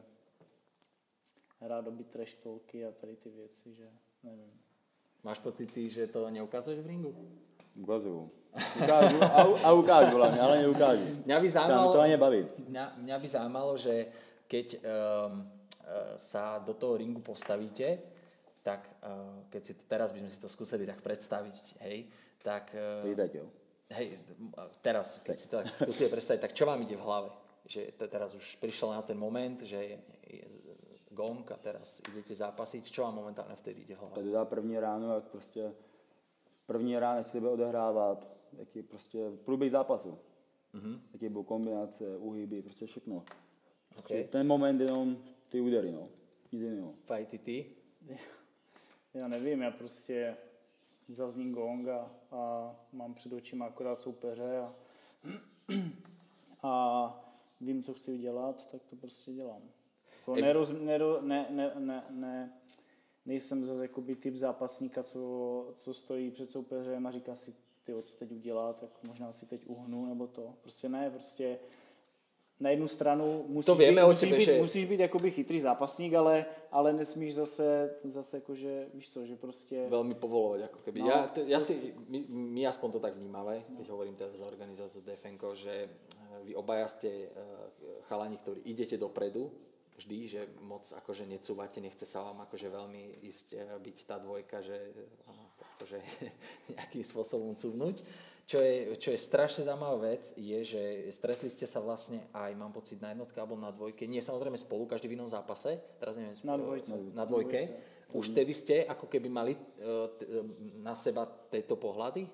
[1.62, 3.92] rádoby trash talky a tady ty věci, že
[4.24, 4.62] nevím.
[5.24, 7.16] Máš pocit že to neukazuješ v ringu?
[7.76, 8.32] Ukazuju.
[8.54, 11.06] Ukážu a, a ukážu hlavně, ale neukážu.
[11.26, 12.46] Mňa by zaujímalo, to ani baví.
[12.70, 14.08] Mňa, mňa by zaujímalo, že
[14.48, 15.50] keď um,
[16.18, 17.98] sa do toho ringu postavíte,
[18.62, 22.06] tak uh, keď si teraz by sme si to skúsili tak predstaviť, hej,
[22.46, 22.78] tak...
[23.04, 23.46] Vydať, jo.
[23.90, 24.22] Hej,
[24.82, 27.30] teraz, keď si to tak skúsite predstaviť, tak čo vám ide v hlave?
[27.66, 29.98] Že teraz už prišiel na ten moment, že je,
[30.30, 30.46] je
[31.10, 34.30] gong a teraz idete zápasiť, čo vám momentálne vtedy ide v hlave?
[34.30, 35.74] Dá první ráno, jak prostě
[36.66, 40.18] první ráno si bude odehrávat, jaký prostě průběh zápasu.
[40.74, 41.00] Mm-hmm.
[41.14, 43.24] Jaký budou kombinace, uhyby, prostě všechno.
[43.90, 44.28] Prostě okay.
[44.28, 45.18] Ten moment jenom
[45.50, 46.10] ty údery, no.
[46.52, 46.94] Nic jiného.
[47.06, 47.66] Fajty ty?
[49.14, 50.38] Já nevím, já prostě
[51.10, 54.76] zazní gong a, a mám před očima akorát soupeře a,
[56.64, 59.62] a vím, co chci udělat, tak to prostě dělám.
[60.20, 62.54] Jako neroz, nero, ne, ne, ne, ne,
[63.26, 65.20] nejsem zase jakoby typ zápasníka, co,
[65.76, 69.64] co stojí před soupeřem a říká si, ty co teď udělat, tak možná si teď
[69.68, 70.54] uhnu, nebo to.
[70.62, 71.60] Prostě ne, prostě
[72.60, 74.62] na jednu stranu musíš, to víme být, musíš, být, že...
[74.62, 79.36] musíš být jakoby chytrý zápasník, ale, ale nesmíš zase, zase jako, že víš co, že
[79.36, 79.86] prostě...
[79.90, 81.00] Velmi povolovat, jako keby.
[81.00, 84.46] No, ja, to, ja si, my, my aspoň to tak vnímáme, keď hovorím teda za
[84.48, 89.52] organizáciu Defenko, že eh, vy obaja ste uh, chalani, ktorí idete dopredu,
[89.98, 94.62] vždy, že moc akože necúvate, nechce sa vám akože veľmi ísť eh, byť tá dvojka,
[94.62, 94.78] že
[95.78, 95.98] akože
[96.78, 97.98] nejakým spôsobom cúvnuť.
[98.44, 100.82] Čo je, čo je strašne zaujímavá vec, je, že
[101.16, 104.04] stretli ste sa vlastne aj, mám pocit, na jednotke alebo na dvojke.
[104.04, 105.80] Nie samozrejme spolu, každý v inom zápase.
[105.96, 106.92] Teraz neviem, na dvojke.
[106.92, 107.60] Na, na dvojke.
[107.64, 108.12] dvojke.
[108.12, 110.44] Už vtedy ste ako keby mali uh, t, uh,
[110.84, 112.28] na seba tieto pohľady?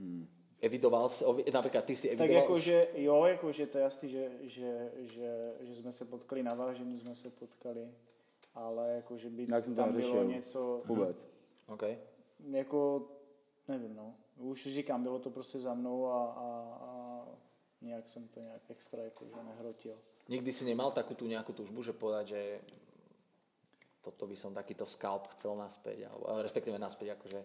[0.00, 0.39] Hmm.
[0.60, 2.28] Evidoval si, napríklad ty si evidoval...
[2.28, 4.70] Tak jakože, jo, jakože to je jasný, že, že,
[5.08, 7.88] že, že jsme se potkali na vážení, jsme se potkali,
[8.54, 10.82] ale jakože by Jak tam, tam bylo něco...
[10.84, 11.28] Vůbec.
[11.66, 11.82] OK.
[12.52, 13.08] Jako,
[13.68, 16.46] nevím, no už říkám, bylo to prostě za mnou a, a,
[16.80, 17.24] a
[17.80, 19.96] nějak jsem to nějak extra jakože nehrotil.
[20.28, 22.40] Nikdy si nemal takú tu nejakú túžbu, že povedať, že
[23.98, 27.40] toto by som takýto skalp chcel naspäť, alebo, respektíve naspäť, akože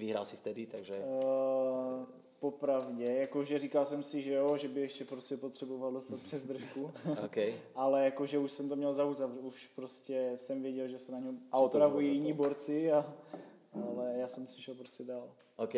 [0.00, 0.96] vyhrál si vtedy, takže...
[1.04, 2.08] Uh,
[2.40, 6.90] popravdě, jakože říkal jsem si, že jo, že by ještě prostě potřeboval dostat přes držku,
[7.24, 7.54] okay.
[7.74, 9.04] ale jakože už jsem to měl za
[9.40, 13.04] už prostě jsem věděl, že se na něm připravují jiní borci a
[13.70, 15.30] ale ja som si šiel proste dál.
[15.54, 15.74] OK.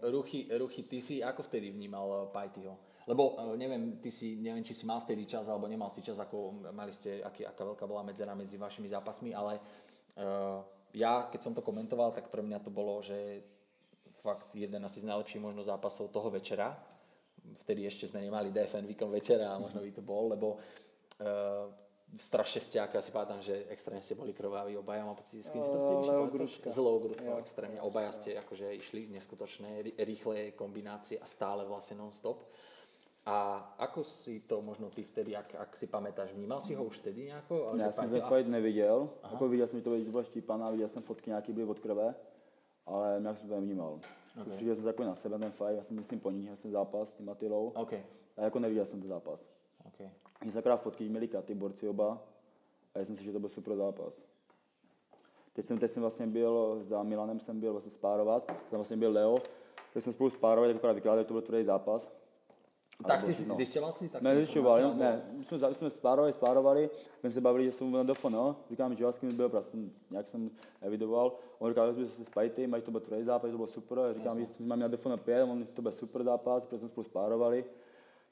[0.00, 2.72] Ruchy, ruchy, ty si ako vtedy vnímal eh, Pajtyho?
[3.04, 6.16] Lebo eh, neviem, ty si, neviem, či si mal vtedy čas, alebo nemal si čas,
[6.16, 9.60] ako mali ste, aký, aká veľká bola medzera medzi vašimi zápasmi, ale
[10.16, 10.64] uh,
[10.96, 13.44] ja, keď som to komentoval, tak pre mňa to bolo, že
[14.28, 16.76] fakt jeden asi z najlepších možno zápasov toho večera.
[17.64, 21.72] Vtedy ešte sme nemali DFN výkon večera a možno by to bol, lebo uh,
[22.16, 25.72] strašne stiaka, si pamätám, že extrémne ste boli krvaví, obaja mám pocit, s kým si
[25.72, 26.32] to vtedy Leo išli?
[26.32, 26.66] Gruška.
[26.68, 32.48] S Leo Gruškou, extrémne, obaja ste akože išli neskutočné, rýchle kombinácie a stále vlastne non-stop.
[33.28, 37.04] A ako si to možno ty vtedy, ak, ak si pamätáš, vnímal si ho už
[37.04, 37.68] vtedy nejako?
[37.68, 40.88] Ale Já jsem ten fight neviděl, jako viděl jsem, že to to byla štípaná, viděl
[40.88, 42.14] jsem fotky nějaký byly od krve,
[42.86, 44.00] ale nějak jsem to nevnímal.
[44.40, 44.44] Okay.
[44.44, 46.70] Soustředil jsem se takový na sebe ten fight, já jsem myslím po ní, já jsem
[46.70, 47.92] zápas s tím Atilou, OK,
[48.36, 49.48] a jako neviděl jsem ten zápas.
[49.86, 50.10] OK.
[50.40, 52.22] Když jsem akorát fotky měli katy, borci oba,
[52.94, 54.24] a já jsem si, že to byl super zápas.
[55.52, 59.12] Teď jsem, teď jsem vlastně byl, za Milanem jsem byl vlastně spárovat, tam vlastně byl
[59.12, 59.38] Leo,
[59.94, 62.12] teď jsem spolu spárovali, tak akorát vykládali, že to byl tvrdý zápas.
[63.06, 63.54] Tak byl si si- no.
[63.54, 67.40] zisťoval si tak Ne, zjišťoval, no, ne, my jsme, my jsme spárovali, spárovali, jsme se
[67.40, 69.78] bavili, že jsem na dofo, no, říkám, že kým byl, prostě
[70.10, 70.50] nějak jsem
[70.82, 73.98] evidoval, on říkal, že jsme se spajty, mají to byl tvrdý zápas, to bylo super,
[73.98, 76.78] já říkám, že jsme máme na dofo na pět, on to byl super zápas, protože
[76.78, 77.64] jsme spolu spárovali,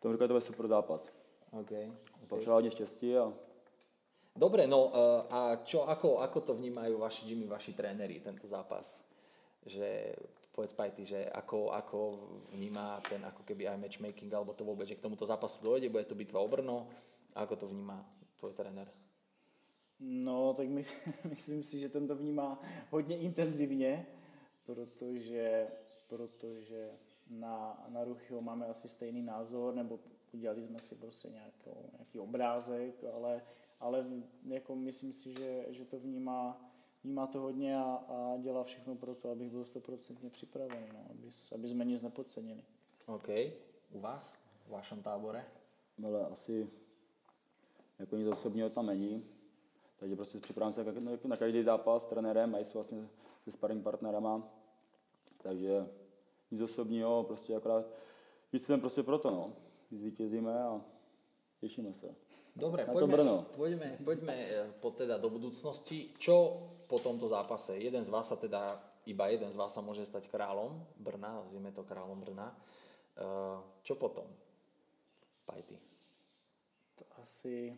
[0.01, 1.09] to říkal, že to byl super zápas.
[1.61, 1.71] OK.
[2.29, 3.33] Potřeboval hodně štěstí a
[4.37, 9.01] Dobre, no eh, a čo, ako, ako to vnímajú vaši Jimmy, vaši tréneri, tento zápas?
[9.65, 10.13] Že
[10.57, 11.99] povedz Pajty, že ako, ako
[12.57, 16.09] vníma ten ako keby aj matchmaking, alebo to vôbec, že k tomuto zápasu dojde, bude
[16.09, 16.89] to bitva o Brno,
[17.37, 18.01] ako to vníma
[18.41, 18.89] tvoj tréner?
[20.01, 20.81] No, tak my,
[21.37, 22.57] myslím si, že ten to vnímá
[22.91, 24.07] hodně intenzivně,
[24.65, 25.69] protože,
[26.09, 26.91] protože
[27.31, 30.01] na, na Ruchyho máme asi stejný názor, nebo
[30.33, 33.43] udělali jsme si prostě nějakou, nějaký obrázek, ale,
[33.81, 34.07] ale
[34.45, 36.71] jako myslím si, že, že to vnímá,
[37.07, 41.29] vnímá to hodně a, a dělá všechno pro to, abych byl stoprocentně připravený, no, aby,
[41.55, 42.63] aby jsme nic nepodcenili.
[43.07, 43.29] OK.
[43.93, 44.39] U vás?
[44.67, 45.45] V vašom tábore?
[46.07, 46.71] ale asi
[47.99, 49.25] jako nic osobního tam není,
[49.97, 53.09] takže prostě připravím se na- na každý zápas s trenérem, mají se vlastně
[53.45, 54.49] se sparring partnerama,
[55.43, 55.89] takže
[56.51, 57.87] nic osobního, prostě akorát
[58.53, 59.53] jsem prostě proto, no.
[59.91, 60.81] Zvítězíme a
[61.61, 62.15] těšíme se.
[62.57, 63.35] Dobre, Na to poďme, Brno.
[63.53, 66.17] poďme, poďme eh, po teda do budúcnosti.
[66.17, 67.77] Čo po tomto zápase?
[67.77, 71.69] Jeden z vás sa teda, iba jeden z vás sa môže stať kráľom Brna, nazvime
[71.77, 72.49] to kráľom Brna.
[73.17, 74.25] Eh, Čo potom?
[75.45, 75.77] Pajty.
[76.97, 77.77] To asi,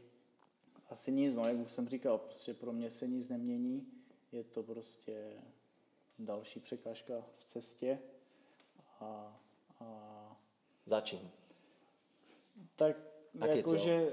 [0.90, 3.86] asi nic, no, jak už jsem říkal, prostě pro mě se nic nemění,
[4.32, 5.42] je to prostě
[6.18, 7.98] další překážka v cestě
[9.00, 9.36] a,
[9.80, 9.86] a
[10.86, 11.30] Začím.
[12.76, 14.08] tak Aký je jakože,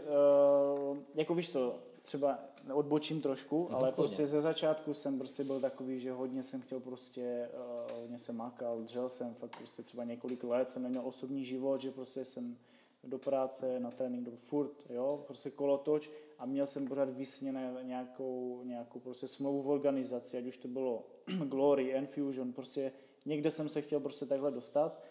[0.89, 2.39] uh, jako víš co, třeba
[2.73, 3.95] odbočím trošku, ale klidně.
[3.95, 7.49] prostě ze začátku jsem prostě byl takový, že hodně jsem chtěl prostě,
[7.93, 11.81] uh, hodně jsem makal, dřel jsem fakt prostě třeba několik let, jsem neměl osobní život,
[11.81, 12.57] že prostě jsem
[13.03, 16.09] do práce, na trénink, do furt, jo, prostě kolotoč
[16.39, 21.03] a měl jsem pořád vysněné nějakou, nějakou prostě smlouvu v organizaci, ať už to bylo
[21.45, 22.91] Glory, Enfusion, prostě
[23.25, 25.01] někde jsem se chtěl prostě takhle dostat,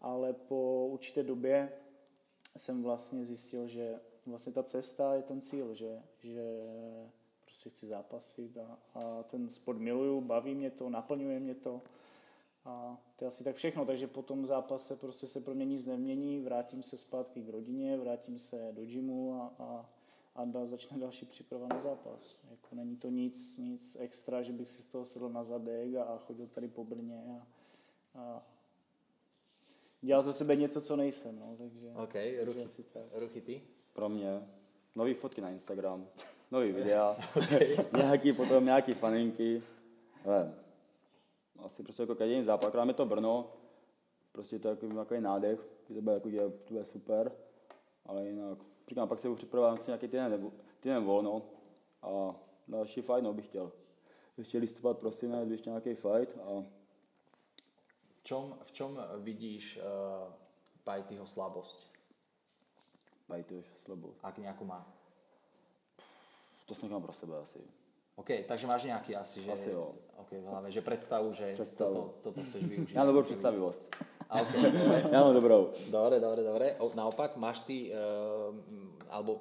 [0.00, 1.72] ale po určité době
[2.58, 6.42] jsem vlastně zjistil, že vlastně ta cesta je ten cíl, že, že
[7.44, 11.82] prostě chci zápasit a, a ten sport miluju, baví mě to, naplňuje mě to.
[12.64, 15.84] A to je asi tak všechno, takže po tom zápase prostě se pro mě nic
[15.84, 19.86] nemění, vrátím se zpátky k rodině, vrátím se do gymu a, a,
[20.34, 22.36] a začne další příprava na zápas.
[22.50, 26.04] Jako není to nic, nic extra, že bych si z toho sedl na zadek a,
[26.04, 27.46] a chodil tady po Brně a,
[28.20, 28.42] a
[30.02, 33.02] dělal ze sebe něco, co nejsem, no, takže, OK, takže ruchy, asi tak.
[33.14, 33.62] ruchy ty?
[33.92, 34.48] Pro mě
[34.94, 36.08] nový fotky na Instagram,
[36.50, 37.16] nový videa,
[37.96, 39.62] nějaký potom nějaký faninky,
[40.24, 40.54] ale
[41.58, 43.52] asi prostě jako každý zápas, akorát je to Brno,
[44.32, 47.32] prostě to je jako takový nádech, že to bude, jako, že to bude super,
[48.06, 48.58] ale jinak,
[48.88, 51.42] říkám, pak se připravám si nějaký týden, týden volno
[52.02, 52.34] a
[52.68, 53.72] další fight, no bych chtěl.
[54.36, 56.64] Ještě listopad, prosinec, ještě nějaký fight a
[58.28, 58.90] čom, v čom
[59.24, 60.28] vidíš uh,
[60.84, 61.88] Pajtyho slabosť,
[63.24, 64.12] fight už slabo.
[64.20, 64.84] ak nejakú má?
[66.68, 67.60] To si nechám pro sebe asi.
[68.20, 69.52] OK, takže máš nejaký asi, že...
[69.52, 69.96] Asi jo.
[70.20, 71.94] OK, v hlave, že predstavu, že Představu.
[71.94, 72.92] Toto, toto chceš využiť.
[72.96, 73.82] Já mám dobrou představivost.
[74.28, 75.04] A dobre.
[75.12, 75.70] Já mám dobrou.
[75.90, 76.66] Dobre, dobre, dobre.
[76.76, 78.52] O, naopak, máš ty, uh,
[79.08, 79.40] alebo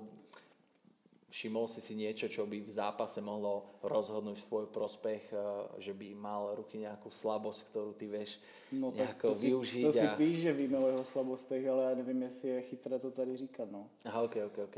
[1.28, 5.91] všimol si si niečo, čo by v zápase mohlo rozhodnúť v tvoj prospech, uh, že
[5.91, 8.39] by mal ruky nejakú slabosť, ktorú ty vieš
[8.71, 10.15] No tak nejako to si, to si a...
[10.19, 13.71] víš, že víme o jeho slabostech, ale já nevím, jestli je chytré to tady říkat,
[13.71, 13.88] no.
[14.05, 14.75] Aha, ok, ok, ok.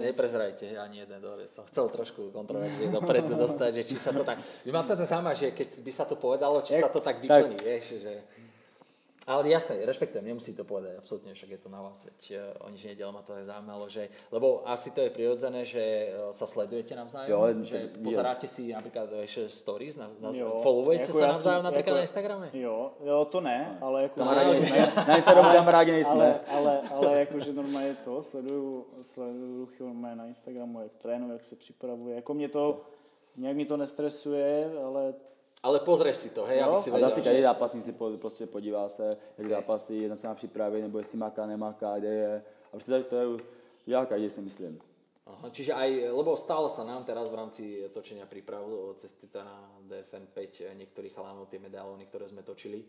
[0.00, 1.46] Neprezrajte ani jeden, dobre.
[1.46, 4.42] Som chcel trošku kontroverzne dopredu dostať, že či sa to tak...
[4.66, 7.22] Vy máte to sama, že keď by sa to povedalo, či Jak- sa to tak
[7.22, 7.46] tak.
[7.46, 8.14] vyplní, vieš, že...
[9.28, 12.20] Ale jasné, rešpektujem, nemusí to povedať, absolútne, však je to na vás, veď
[12.56, 15.84] uh, o nič nedel ma to aj zaujímalo, že, lebo asi to je prirodzené, že
[16.16, 21.12] uh, sa sledujete navzájom, Jo, že pozeráte si napríklad ešte stories, nav, nav, Jo, followujete
[21.12, 22.46] jako sa navzájom jsem- napríklad jako- na Instagrame?
[22.56, 24.16] Jo, jo, to ne, ale jako...
[24.20, 24.78] Kamarádi nejsme.
[25.08, 26.14] Na Instagramu kamarádi nejsme.
[26.14, 31.56] ale, ale, ale jakože normálně to, sleduju, sleduju normálně na Instagramu, jak trénuje, jak se
[31.56, 32.14] připravuje.
[32.16, 32.80] Jako mě to,
[33.36, 35.14] nějak mi to nestresuje, ale
[35.62, 37.92] Ale pozrieš si to, hej, Jo, aby si A vedel, dá si každý zápasník si
[37.92, 42.08] po, prostě podívá se, jak zápasí, jedna se má připravit, nebo jestli maká, nemaká, kde
[42.08, 42.42] je.
[42.66, 43.26] A prostě to, to je,
[43.86, 44.80] dělá každý, si myslím.
[45.28, 48.64] Aha, čiže aj, lebo stále sa nám teraz v rámci točenia príprav
[48.96, 52.80] teda na DFN 5 eh, niektorí chalanov tie medailóny, ktoré sme točili,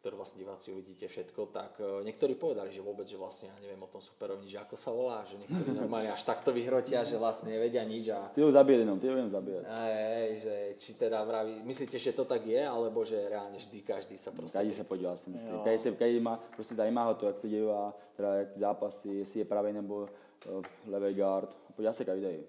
[0.00, 3.84] ktoré vlastne diváci uvidíte všetko, tak eh, niektorí povedali, že vôbec, že vlastne ja neviem
[3.84, 7.52] o tom superovni, že ako sa volá, že niektorí normálne až takto vyhrotia, že vlastne
[7.52, 9.60] nevedia nič a Ty ho zabije jenom, ty ho jen zabije.
[9.60, 14.16] Hej, že či teda vraví, myslíte, že to tak je, alebo že reálne vždy každý
[14.16, 14.56] sa proste...
[14.56, 15.54] Každý se podívá, si myslím.
[15.54, 15.60] Jo.
[15.64, 19.38] Každý, se, každý má, prostě zajímá ho to, jak se dívá, teda jak zápasy, jestli
[19.40, 20.08] je pravý nebo
[20.48, 21.56] uh, levý guard.
[21.76, 22.40] Podívá se každý.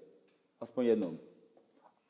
[0.61, 1.17] Aspoň jednou.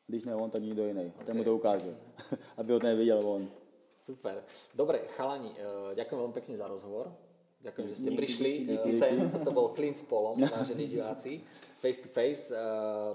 [0.07, 1.13] Když ne on, tak nikdo jiný.
[1.19, 1.95] A ten mu to ukáže.
[2.57, 3.60] Aby ho to neviděl on.
[4.01, 4.41] Super.
[4.73, 7.13] Dobre, chalani, eh, ďakujem veľmi pekne za rozhovor.
[7.61, 8.97] Ďakujem, že ste Díky, prišli díky, eh, díky.
[8.97, 9.15] sem.
[9.29, 11.37] Toto bol Clean s Polom, vážení diváci.
[11.77, 12.49] Face to face.
[12.49, 12.57] eh,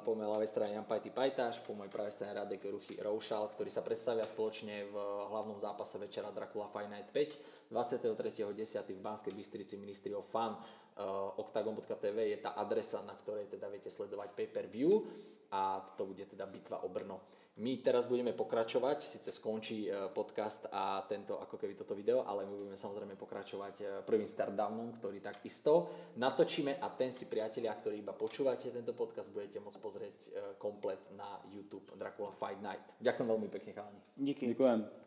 [0.07, 3.67] Po mojej ľavej strane Jan Pajty Pajtáš, po mojej pravej strane Radek Ruchy Roušal, ktorí
[3.67, 4.95] sa predstavia spoločne v
[5.35, 7.75] hlavnom zápase večera Dracula Fight Night 5.
[7.75, 8.55] 23.10.
[8.95, 10.55] v Banskej Bystrici Ministry of Fun.
[10.97, 15.03] Uh, Octagon.tv je tá adresa, na ktorej teda viete sledovať pay-per-view
[15.51, 17.21] a to bude teda bitva o Brno.
[17.57, 22.45] My teraz budeme pokračovať, síce skončí eh, podcast a tento ako keby toto video, ale
[22.45, 25.89] my budeme samozrejme pokračovať eh, prvým startdownom, ktorý takisto
[26.21, 30.31] natočíme a ten si priatelia, ktorí iba počúvate tento podcast, budete môcť pozrieť eh,
[30.61, 32.93] komplet na YouTube Dracula Fight Night.
[33.01, 34.01] Ďakujem veľmi pekne, chalani.
[34.21, 34.53] díky.
[34.53, 35.06] Děkujeme.